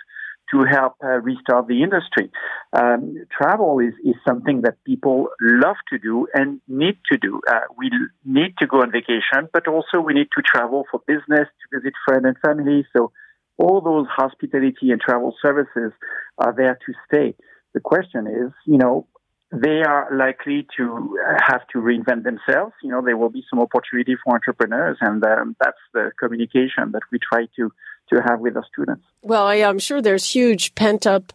[0.52, 2.30] to help uh, restart the industry.
[2.72, 7.40] Um, travel is, is something that people love to do and need to do.
[7.48, 7.90] Uh, we
[8.24, 11.92] need to go on vacation, but also we need to travel for business, to visit
[12.06, 12.86] friends and family.
[12.96, 13.12] So
[13.58, 15.92] all those hospitality and travel services
[16.38, 17.34] are there to stay.
[17.74, 19.06] The question is, you know,
[19.50, 22.74] they are likely to have to reinvent themselves.
[22.82, 27.02] You know, there will be some opportunity for entrepreneurs, and um, that's the communication that
[27.10, 27.72] we try to
[28.10, 29.04] to have with our students.
[29.22, 31.32] Well, I, am sure there's huge pent up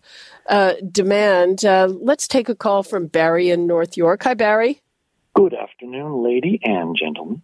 [0.49, 1.63] uh, demand.
[1.63, 4.23] Uh, let's take a call from Barry in North York.
[4.23, 4.81] Hi, Barry.
[5.35, 7.43] Good afternoon, lady and gentlemen.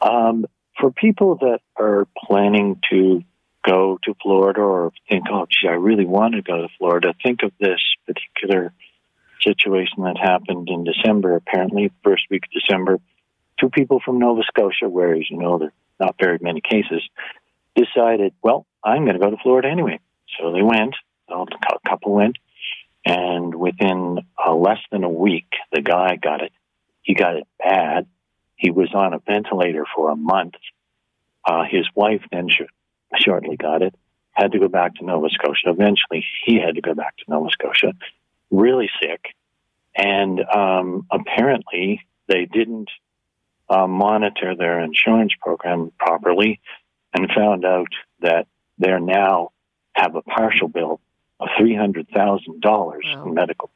[0.00, 0.46] Um,
[0.80, 3.22] for people that are planning to
[3.66, 7.42] go to Florida or think, oh, gee, I really want to go to Florida, think
[7.42, 8.72] of this particular
[9.42, 12.98] situation that happened in December, apparently, first week of December.
[13.60, 17.02] Two people from Nova Scotia, where, as you know, there are not very many cases,
[17.84, 20.00] decided, well, I'm going to go to Florida anyway.
[20.38, 20.94] So they went,
[21.28, 22.36] a couple went,
[23.04, 26.52] and within uh, less than a week, the guy got it.
[27.02, 28.06] He got it bad.
[28.56, 30.54] He was on a ventilator for a month.
[31.44, 32.70] Uh, his wife then sh-
[33.16, 33.94] shortly got it,
[34.32, 35.70] had to go back to Nova Scotia.
[35.70, 37.94] Eventually, he had to go back to Nova Scotia,
[38.50, 39.34] really sick.
[39.94, 42.90] And um, apparently, they didn't
[43.70, 46.60] uh, monitor their insurance program properly
[47.14, 48.46] and found out that
[48.78, 49.50] they now
[49.94, 51.00] have a partial bill
[51.40, 53.24] of $300,000 wow.
[53.24, 53.70] in medical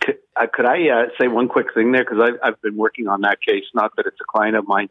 [0.00, 2.04] Could, uh, could I uh, say one quick thing there?
[2.04, 4.88] Because I've, I've been working on that case, not that it's a client of mine.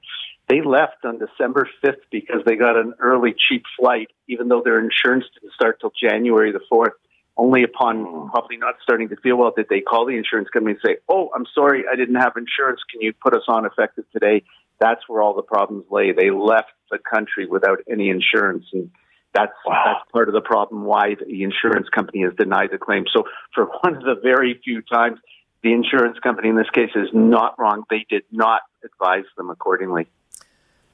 [0.48, 4.80] They left on December 5th because they got an early cheap flight, even though their
[4.80, 6.94] insurance didn't start till January the 4th.
[7.38, 10.82] Only upon probably not starting to feel well did they call the insurance company and
[10.86, 12.82] say, Oh, I'm sorry, I didn't have insurance.
[12.92, 14.44] Can you put us on effective today?
[14.80, 16.12] That's where all the problems lay.
[16.12, 18.66] They left the country without any insurance.
[18.74, 18.92] And
[19.34, 19.84] that's, wow.
[19.86, 23.06] that's part of the problem why the insurance company has denied the claim.
[23.14, 23.24] So
[23.54, 25.20] for one of the very few times,
[25.62, 27.84] the insurance company in this case is not wrong.
[27.90, 30.08] They did not advise them accordingly.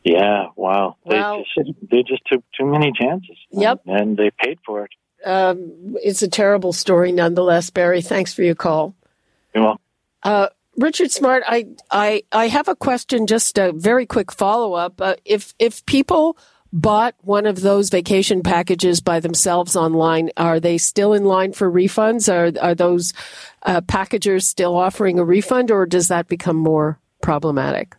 [0.03, 0.97] Yeah, wow.
[1.03, 3.38] Well, they just they just took too many chances.
[3.51, 3.81] Yep.
[3.88, 4.91] And, and they paid for it.
[5.25, 8.03] Um, it's a terrible story nonetheless, Barry.
[8.03, 8.95] Thanks for your call.
[9.53, 9.81] You're welcome.
[10.21, 10.47] Uh,
[10.78, 14.99] Richard Smart, I, I, I have a question, just a very quick follow up.
[15.01, 16.38] Uh, if, if people
[16.73, 21.71] bought one of those vacation packages by themselves online, are they still in line for
[21.71, 22.32] refunds?
[22.32, 23.13] Are, are those
[23.63, 27.95] uh, packagers still offering a refund or does that become more problematic?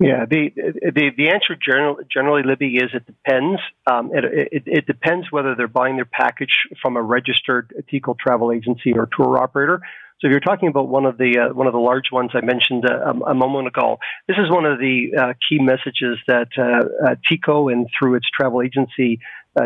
[0.00, 3.60] Yeah, the the the answer generally, generally Libby is it depends.
[3.84, 8.52] Um, it, it, it depends whether they're buying their package from a registered TICO travel
[8.52, 9.82] agency or tour operator.
[10.20, 12.40] So if you're talking about one of the uh, one of the large ones I
[12.40, 16.48] mentioned uh, a, a, moment ago, this is one of the uh, key messages that
[16.58, 19.20] uh, uh, TICO and through its travel agency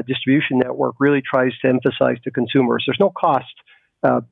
[0.07, 2.83] distribution network really tries to emphasize to consumers.
[2.87, 3.53] There's no cost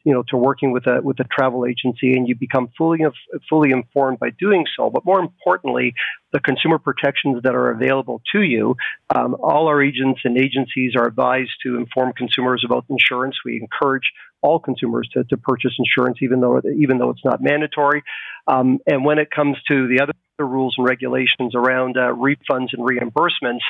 [0.05, 3.01] you know, to working with a with a travel agency, and you become fully
[3.49, 4.89] fully informed by doing so.
[4.89, 5.95] But more importantly,
[6.33, 8.77] the consumer protections that are available to you.
[9.15, 13.37] Um, all our agents and agencies are advised to inform consumers about insurance.
[13.45, 14.13] We encourage
[14.43, 18.03] all consumers to, to purchase insurance, even though even though it's not mandatory.
[18.47, 22.87] Um, and when it comes to the other rules and regulations around uh, refunds and
[22.87, 23.61] reimbursements,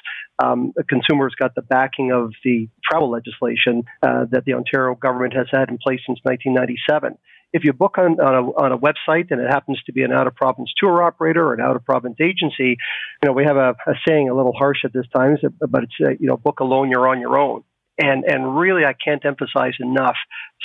[0.42, 5.46] um, consumers got the backing of the travel legislation uh, that the Ontario government has
[5.50, 7.18] had in place since 1997
[7.52, 10.12] if you book on, on, a, on a website and it happens to be an
[10.12, 12.76] out of province tour operator or an out of province agency,
[13.22, 15.36] you know, we have a, a saying a little harsh at this time,
[15.68, 17.64] but it's, uh, you know, book alone, you're on your own.
[18.02, 20.16] And, and really, I can't emphasize enough,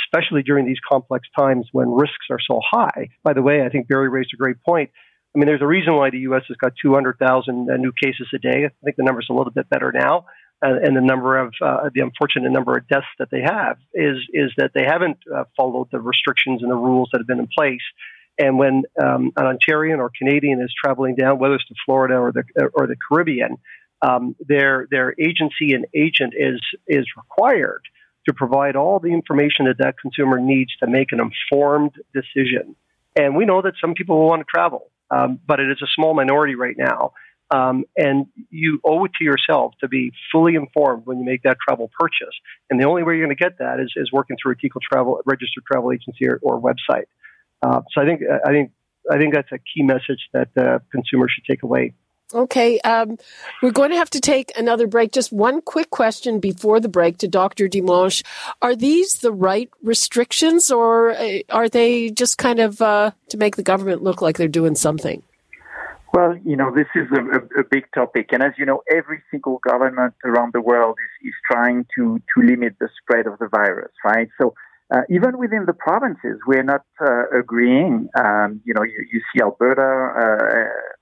[0.05, 3.09] especially during these complex times when risks are so high.
[3.23, 4.91] By the way, I think Barry raised a great point.
[5.35, 6.43] I mean, there's a reason why the U.S.
[6.47, 8.65] has got 200,000 uh, new cases a day.
[8.65, 10.25] I think the number's a little bit better now
[10.63, 14.17] uh, and the number of uh, the unfortunate number of deaths that they have is
[14.33, 17.47] is that they haven't uh, followed the restrictions and the rules that have been in
[17.57, 17.81] place.
[18.37, 22.31] And when um, an Ontarian or Canadian is traveling down, whether it's to Florida or
[22.31, 23.57] the or the Caribbean,
[24.05, 27.81] um, their their agency and agent is is required
[28.27, 32.75] to provide all the information that that consumer needs to make an informed decision.
[33.15, 35.87] And we know that some people will want to travel, um, but it is a
[35.95, 37.13] small minority right now.
[37.51, 41.57] Um, and you owe it to yourself to be fully informed when you make that
[41.65, 42.35] travel purchase.
[42.69, 44.79] And the only way you're going to get that is, is working through a TICO
[44.91, 47.05] travel registered travel agency or, or website.
[47.61, 48.71] Uh, so I think I think
[49.11, 51.93] I think that's a key message that consumers should take away.
[52.35, 53.17] Okay, um,
[53.63, 55.13] we're going to have to take another break.
[55.13, 57.69] Just one quick question before the break to Dr.
[57.69, 58.23] Dimanche.
[58.61, 63.55] Are these the right restrictions, or uh, are they just kind of uh, to make
[63.55, 65.23] the government look like they're doing something?
[66.13, 68.29] Well, you know, this is a, a, big topic.
[68.33, 72.45] And as you know, every single government around the world is, is trying to, to
[72.45, 74.29] limit the spread of the virus, right?
[74.41, 74.53] So
[74.93, 78.07] uh, even within the provinces, we're not uh, agreeing.
[78.17, 80.94] Um, you know, you, you see Alberta, uh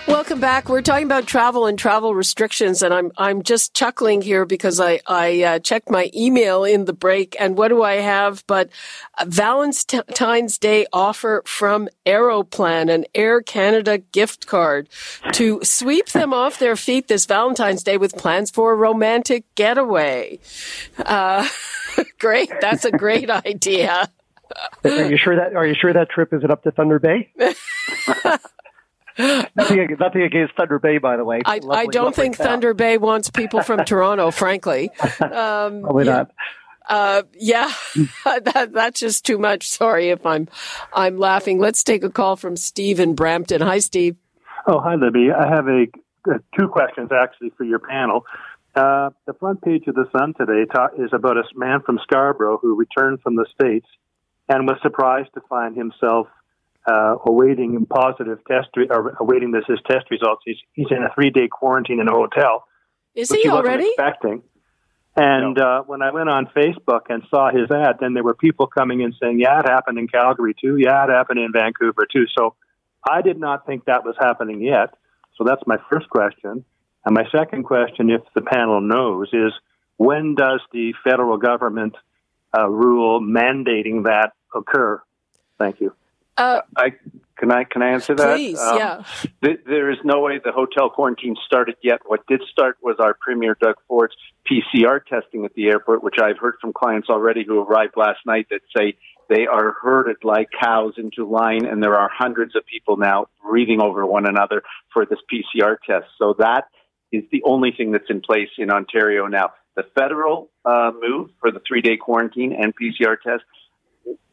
[0.09, 0.69] Welcome back.
[0.69, 5.01] We're talking about travel and travel restrictions, and I'm I'm just chuckling here because I
[5.05, 8.71] I uh, checked my email in the break, and what do I have but
[9.19, 14.89] a Valentine's Day offer from Aeroplan, an Air Canada gift card
[15.33, 20.39] to sweep them off their feet this Valentine's Day with plans for a romantic getaway.
[20.97, 21.47] Uh,
[22.19, 24.09] great, that's a great idea.
[24.83, 27.31] Are you sure that Are you sure that trip isn't up to Thunder Bay?
[29.55, 31.41] nothing, nothing against Thunder Bay, by the way.
[31.45, 32.47] I, lovely, I don't think town.
[32.47, 34.89] Thunder Bay wants people from Toronto, frankly.
[35.21, 36.11] Um, Probably yeah.
[36.11, 36.31] not.
[36.89, 37.71] Uh, yeah,
[38.25, 39.67] that, that's just too much.
[39.69, 40.47] Sorry if I'm,
[40.91, 41.59] I'm laughing.
[41.59, 43.61] Let's take a call from Steve in Brampton.
[43.61, 44.15] Hi, Steve.
[44.65, 45.29] Oh, hi, Libby.
[45.31, 45.85] I have a,
[46.29, 48.25] uh, two questions actually for your panel.
[48.75, 52.57] Uh, the front page of the Sun today ta- is about a man from Scarborough
[52.57, 53.87] who returned from the States
[54.47, 56.27] and was surprised to find himself
[56.89, 60.41] uh, awaiting positive test re- or awaiting this his test results.
[60.45, 62.65] He's he's in a three day quarantine in a hotel.
[63.15, 64.43] Is he, already expecting?
[65.15, 65.63] And no.
[65.63, 69.01] uh, when I went on Facebook and saw his ad, then there were people coming
[69.01, 70.77] in saying, "Yeah, it happened in Calgary too.
[70.77, 72.55] Yeah, it happened in Vancouver too." So
[73.07, 74.95] I did not think that was happening yet.
[75.37, 76.63] So that's my first question.
[77.05, 79.53] And my second question, if the panel knows, is
[79.97, 81.95] when does the federal government
[82.57, 85.01] uh, rule mandating that occur?
[85.57, 85.93] Thank you.
[86.39, 86.93] Uh, I
[87.37, 88.35] can I can I answer that?
[88.35, 89.03] Please, um, yeah.
[89.43, 91.99] Th- there is no way the hotel quarantine started yet.
[92.05, 94.15] What did start was our Premier Doug Ford's
[94.49, 98.47] PCR testing at the airport, which I've heard from clients already who arrived last night
[98.51, 98.97] that say
[99.29, 103.81] they are herded like cows into line, and there are hundreds of people now breathing
[103.81, 106.07] over one another for this PCR test.
[106.17, 106.65] So that
[107.11, 109.51] is the only thing that's in place in Ontario now.
[109.75, 113.43] The federal uh, move for the three day quarantine and PCR test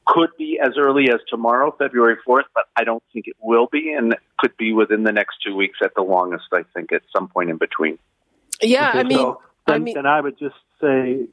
[0.06, 3.92] could be as early as tomorrow, February 4th, but I don't think it will be,
[3.92, 7.02] and it could be within the next two weeks at the longest, I think, at
[7.14, 7.98] some point in between.
[8.62, 11.26] Yeah, okay, I mean, so then, I mean, then I would just say,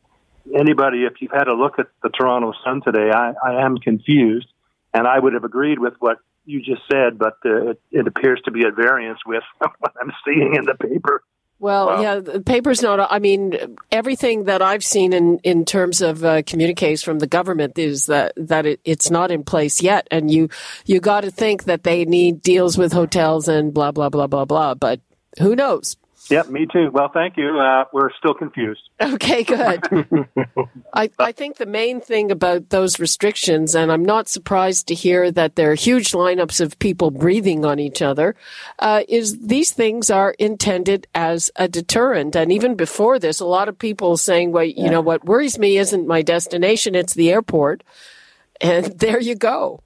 [0.53, 4.47] anybody, if you've had a look at the Toronto Sun today, I, I am confused,
[4.93, 8.41] and I would have agreed with what you just said, but uh, it, it appears
[8.45, 11.23] to be at variance with what I'm seeing in the paper.
[11.63, 12.01] Well, wow.
[12.01, 12.99] yeah, the paper's not.
[13.09, 17.79] I mean, everything that I've seen in in terms of uh, communiques from the government
[17.79, 20.49] is that that it, it's not in place yet, and you
[20.85, 24.43] you got to think that they need deals with hotels and blah blah blah blah
[24.43, 24.73] blah.
[24.73, 24.99] But
[25.39, 25.95] who knows?
[26.29, 26.89] Yep, me too.
[26.91, 27.59] Well, thank you.
[27.59, 28.81] Uh, we're still confused.
[29.01, 29.83] Okay, good.
[30.93, 35.31] I, I think the main thing about those restrictions, and I'm not surprised to hear
[35.31, 38.35] that there are huge lineups of people breathing on each other,
[38.79, 42.35] uh, is these things are intended as a deterrent.
[42.37, 45.77] And even before this, a lot of people saying, well, you know, what worries me
[45.77, 47.83] isn't my destination, it's the airport.
[48.61, 49.81] And there you go.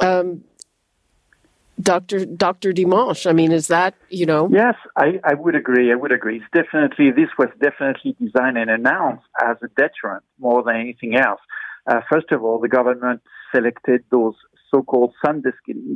[0.00, 0.44] Um,
[1.80, 2.24] Dr.
[2.24, 2.72] Dr.
[2.72, 3.26] Dimanche.
[3.26, 4.48] I mean, is that, you know?
[4.50, 5.92] Yes, I, I would agree.
[5.92, 6.36] I would agree.
[6.36, 11.40] It's definitely, this was definitely designed and announced as a deterrent more than anything else.
[11.86, 13.22] Uh, first of all, the government
[13.54, 14.34] selected those
[14.70, 15.42] so-called sun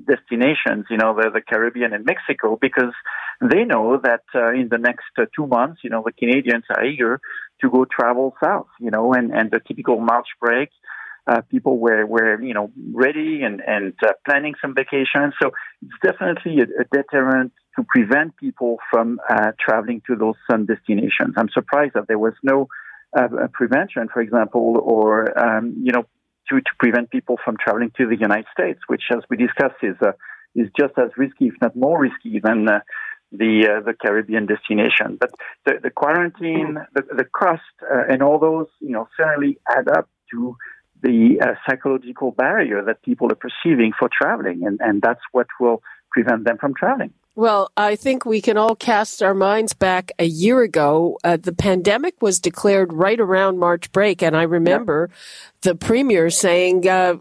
[0.07, 2.93] destinations, you know, the, the Caribbean and Mexico, because
[3.41, 6.85] they know that uh, in the next uh, two months, you know, the Canadians are
[6.85, 7.21] eager
[7.61, 10.71] to go travel south, you know, and, and the typical March break
[11.27, 15.33] uh, people were, were, you know, ready and, and uh, planning some vacations.
[15.41, 15.51] So
[15.83, 21.35] it's definitely a, a deterrent to prevent people from uh, traveling to those sun destinations.
[21.37, 22.69] I'm surprised that there was no
[23.17, 26.05] uh, prevention, for example, or, um, you know,
[26.49, 29.97] to, to prevent people from traveling to the United States, which, as we discussed, is,
[30.03, 30.13] uh,
[30.55, 32.81] is just as risky, if not more risky than uh,
[33.33, 35.17] the uh, the Caribbean destination.
[35.19, 35.31] But
[35.65, 40.09] the, the quarantine, the, the cost, uh, and all those, you know, certainly add up
[40.31, 40.57] to
[41.05, 45.83] the uh, psychological barrier that people are perceiving for traveling, and, and that's what will
[46.11, 47.13] prevent them from traveling.
[47.37, 51.19] Well, I think we can all cast our minds back a year ago.
[51.25, 55.19] Uh, the pandemic was declared right around March break, and I remember yep.
[55.63, 57.17] the premier saying, uh,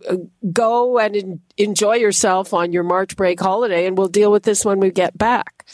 [0.52, 4.64] "Go and en- enjoy yourself on your March break holiday, and we'll deal with this
[4.64, 5.66] when we get back."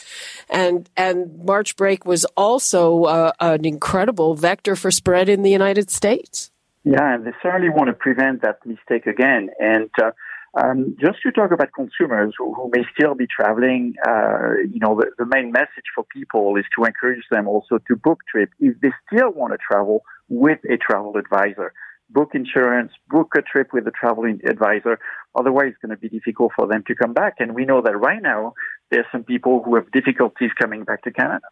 [0.50, 5.92] And and March break was also uh, an incredible vector for spread in the United
[5.92, 6.50] States.
[6.84, 9.50] Yeah, and they certainly want to prevent that mistake again.
[9.60, 10.12] And uh,
[10.58, 14.96] um, just to talk about consumers who, who may still be traveling, uh, you know,
[14.96, 18.80] the, the, main message for people is to encourage them also to book trip if
[18.82, 21.74] they still want to travel with a travel advisor.
[22.10, 24.98] Book insurance, book a trip with a travel advisor.
[25.38, 27.36] Otherwise, it's going to be difficult for them to come back.
[27.38, 28.54] And we know that right now,
[28.90, 31.46] there are some people who have difficulties coming back to Canada.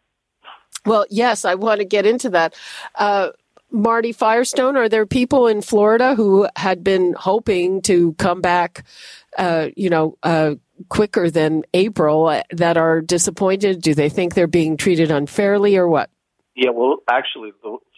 [0.87, 2.55] Well, yes, I want to get into that.
[2.95, 3.29] Uh,
[3.71, 8.85] Marty Firestone, are there people in Florida who had been hoping to come back,
[9.37, 10.55] uh, you know, uh,
[10.89, 13.81] quicker than April uh, that are disappointed?
[13.81, 16.09] Do they think they're being treated unfairly or what?
[16.55, 17.51] Yeah, well, actually,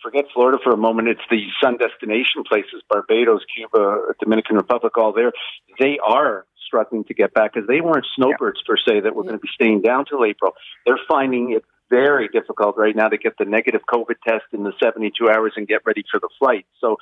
[0.03, 1.07] forget Florida for a moment.
[1.07, 5.32] It's the sun destination places, Barbados, Cuba, Dominican Republic, all there.
[5.80, 9.36] They are struggling to get back because they weren't snowbirds per se that were going
[9.36, 10.53] to be staying down till April.
[10.86, 14.73] They're finding it very difficult right now to get the negative COVID test in the
[14.81, 16.65] 72 hours and get ready for the flight.
[16.79, 16.97] So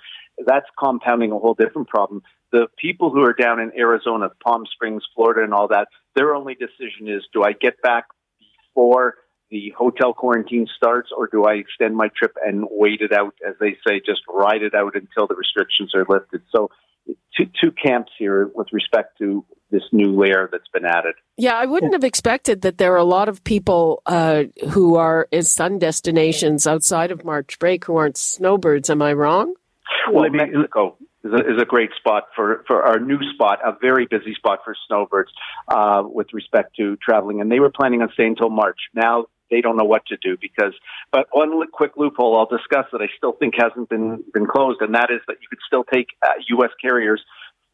[0.46, 2.24] that's compounding a whole different problem.
[2.52, 6.56] The people who are down in Arizona, Palm Springs, Florida, and all that, their only
[6.56, 8.06] decision is do I get back
[8.74, 9.16] before
[9.50, 13.56] the hotel quarantine starts or do I extend my trip and wait it out, as
[13.60, 16.42] they say, just ride it out until the restrictions are lifted?
[16.54, 16.70] So
[17.36, 21.16] two, two camps here with respect to this new layer that's been added.
[21.36, 25.28] Yeah, I wouldn't have expected that there are a lot of people uh, who are
[25.32, 28.90] in sun destinations outside of March break who aren't snowbirds.
[28.90, 29.56] Am I wrong?
[30.12, 34.06] Well, Mexico is a, is a great spot for, for our new spot, a very
[34.06, 35.32] busy spot for snowbirds
[35.68, 37.42] uh, with respect to traveling.
[37.42, 38.80] And they were planning on staying until March.
[38.94, 40.74] Now they don't know what to do because.
[41.12, 44.96] But one quick loophole I'll discuss that I still think hasn't been been closed, and
[44.96, 46.72] that is that you could still take uh, U.S.
[46.82, 47.22] carriers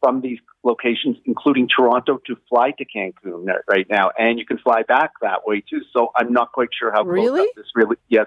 [0.00, 4.82] from these locations, including Toronto, to fly to Cancun right now, and you can fly
[4.82, 5.80] back that way too.
[5.92, 7.96] So I'm not quite sure how really this really.
[8.08, 8.26] Yes,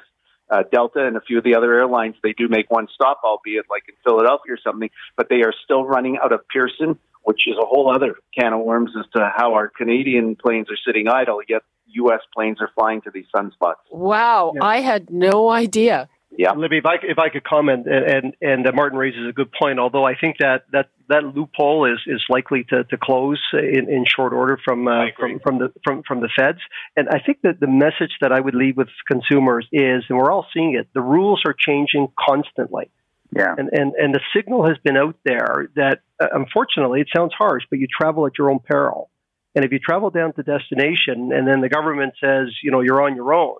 [0.49, 3.65] uh, Delta and a few of the other airlines they do make one stop, albeit
[3.69, 7.55] like in Philadelphia or something, but they are still running out of Pearson, which is
[7.61, 11.41] a whole other can of worms as to how our Canadian planes are sitting idle,
[11.47, 11.61] yet
[11.93, 12.21] U.S.
[12.33, 13.75] planes are flying to these sunspots.
[13.91, 14.63] Wow, yeah.
[14.63, 16.09] I had no idea.
[16.37, 19.51] Yeah, Libby, if I if I could comment, and and uh, Martin raises a good
[19.51, 19.79] point.
[19.79, 24.05] Although I think that that that loophole is is likely to, to close in, in
[24.05, 26.59] short order from uh, from from the from from the feds.
[26.95, 30.31] And I think that the message that I would leave with consumers is, and we're
[30.31, 32.91] all seeing it, the rules are changing constantly.
[33.35, 33.55] Yeah.
[33.57, 37.63] And and and the signal has been out there that uh, unfortunately it sounds harsh,
[37.69, 39.09] but you travel at your own peril.
[39.57, 43.01] And if you travel down to destination and then the government says, you know, you're
[43.01, 43.57] on your own,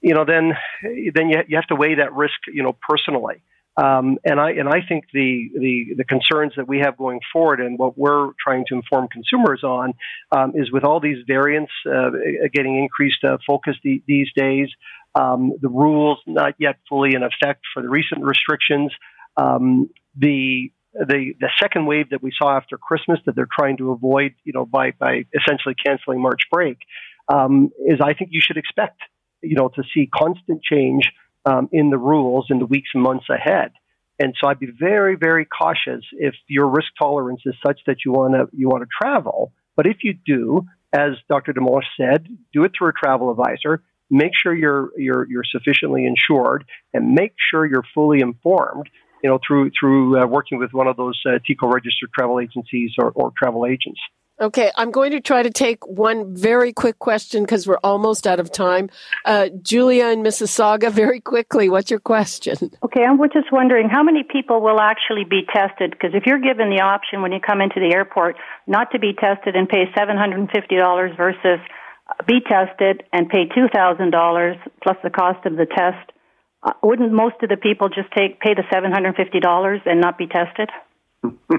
[0.00, 0.54] you know, then
[1.14, 3.42] then you, you have to weigh that risk, you know, personally.
[3.76, 7.60] Um, and I and I think the, the the concerns that we have going forward
[7.60, 9.92] and what we're trying to inform consumers on
[10.32, 12.08] um, is with all these variants uh,
[12.54, 14.68] getting increased uh, focus the, these days,
[15.14, 18.90] um, the rules not yet fully in effect for the recent restrictions,
[19.36, 23.92] um, the the the second wave that we saw after Christmas that they're trying to
[23.92, 26.78] avoid, you know, by by essentially canceling March break
[27.28, 29.00] um, is I think you should expect,
[29.42, 31.10] you know, to see constant change
[31.44, 33.72] um, in the rules in the weeks and months ahead.
[34.18, 38.12] And so I'd be very, very cautious if your risk tolerance is such that you
[38.12, 39.52] want to you want to travel.
[39.76, 41.52] But if you do, as Dr.
[41.52, 43.82] Dimanche said, do it through a travel advisor.
[44.10, 48.88] Make sure you're you're you're sufficiently insured, and make sure you're fully informed.
[49.22, 52.92] You know, through through uh, working with one of those uh, TICO registered travel agencies
[52.98, 54.00] or, or travel agents.
[54.40, 58.38] Okay, I'm going to try to take one very quick question because we're almost out
[58.38, 58.88] of time.
[59.24, 62.70] Uh, Julia in Mississauga, very quickly, what's your question?
[62.84, 65.90] Okay, I'm just wondering how many people will actually be tested?
[65.90, 68.36] Because if you're given the option when you come into the airport
[68.68, 71.58] not to be tested and pay $750 versus
[72.26, 76.12] be tested and pay $2,000 plus the cost of the test,
[76.62, 80.70] uh, wouldn't most of the people just take pay the $750 and not be tested?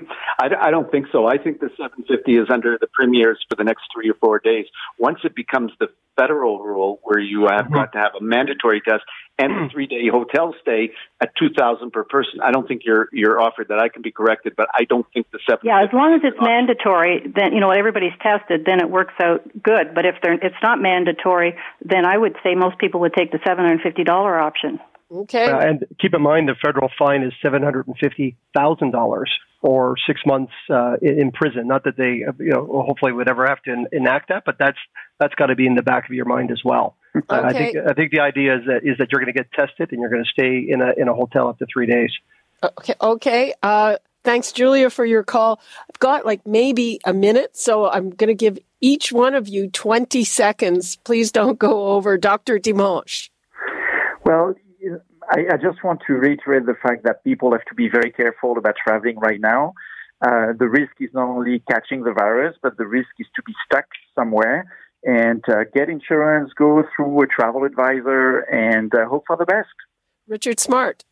[0.41, 1.25] I, I don't think so.
[1.25, 4.65] I think the 750 is under the premiers for the next three or four days.
[4.97, 5.87] Once it becomes the
[6.17, 7.75] federal rule where you have mm-hmm.
[7.75, 9.03] got to have a mandatory test
[9.39, 13.41] and a three day hotel stay at 2000 per person, I don't think you're, you're
[13.41, 13.79] offered that.
[13.79, 16.37] I can be corrected, but I don't think the 750 Yeah, as long as it's
[16.39, 19.95] mandatory, then, you know, everybody's tested, then it works out good.
[19.95, 23.39] But if they're, it's not mandatory, then I would say most people would take the
[23.39, 24.79] $750 option.
[25.11, 25.45] Okay.
[25.45, 29.31] Uh, and keep in mind the federal fine is seven hundred and fifty thousand dollars
[29.61, 31.67] or six months uh, in prison.
[31.67, 34.77] Not that they, uh, you know, hopefully would ever have to enact that, but that's
[35.19, 36.95] that's got to be in the back of your mind as well.
[37.15, 37.25] Okay.
[37.29, 39.51] Uh, I think I think the idea is that is that you're going to get
[39.51, 42.11] tested and you're going to stay in a in a hotel up to three days.
[42.63, 42.93] Okay.
[43.01, 43.53] Okay.
[43.63, 45.59] Uh, thanks, Julia, for your call.
[45.89, 49.69] I've got like maybe a minute, so I'm going to give each one of you
[49.69, 50.97] 20 seconds.
[50.97, 52.17] Please don't go over.
[52.17, 52.59] Dr.
[52.59, 53.29] Dimanche.
[54.23, 54.55] Well,
[55.29, 58.57] I, I, just want to reiterate the fact that people have to be very careful
[58.57, 59.73] about traveling right now.
[60.21, 63.53] Uh, the risk is not only catching the virus, but the risk is to be
[63.65, 64.65] stuck somewhere
[65.03, 69.69] and uh, get insurance, go through a travel advisor, and uh, hope for the best.
[70.27, 71.05] Richard Smart.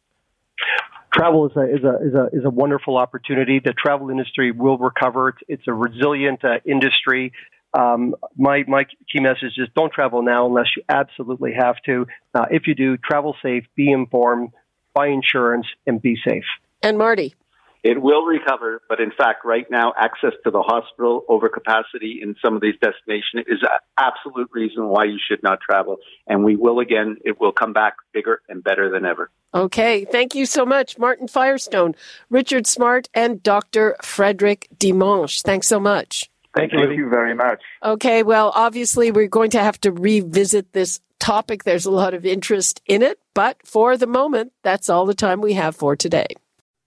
[1.14, 3.62] Travel is a, is a, is a, is a wonderful opportunity.
[3.64, 5.30] The travel industry will recover.
[5.30, 7.32] It's, it's a resilient uh, industry.
[7.74, 12.08] Um, my my key message is don't travel now unless you absolutely have to.
[12.34, 14.52] Uh, if you do, travel safe, be informed,
[14.94, 16.46] buy insurance, and be safe.
[16.82, 17.36] And Marty.
[17.84, 22.56] It will recover, but in fact, right now, access to the hospital overcapacity in some
[22.56, 25.98] of these destinations is an absolute reason why you should not travel.
[26.26, 29.30] And we will again, it will come back bigger and better than ever.
[29.54, 30.06] Okay.
[30.06, 31.96] Thank you so much, Martin Firestone,
[32.30, 33.96] Richard Smart, and Dr.
[34.02, 35.42] Frederick Dimanche.
[35.44, 36.30] Thanks so much.
[36.58, 36.80] Thank you.
[36.80, 37.62] Thank you very much.
[37.84, 41.64] Okay, well, obviously, we're going to have to revisit this topic.
[41.64, 45.42] There's a lot of interest in it, but for the moment, that's all the time
[45.42, 46.28] we have for today.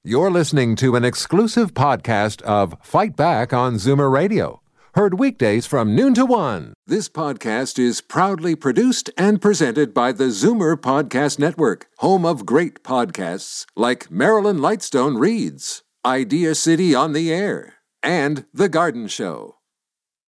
[0.02, 4.62] You're listening to an exclusive podcast of Fight Back on Zoomer Radio,
[4.94, 6.72] heard weekdays from noon to one.
[6.86, 12.82] This podcast is proudly produced and presented by the Zoomer Podcast Network, home of great
[12.82, 19.59] podcasts like Marilyn Lightstone Reads, Idea City on the Air, and The Garden Show.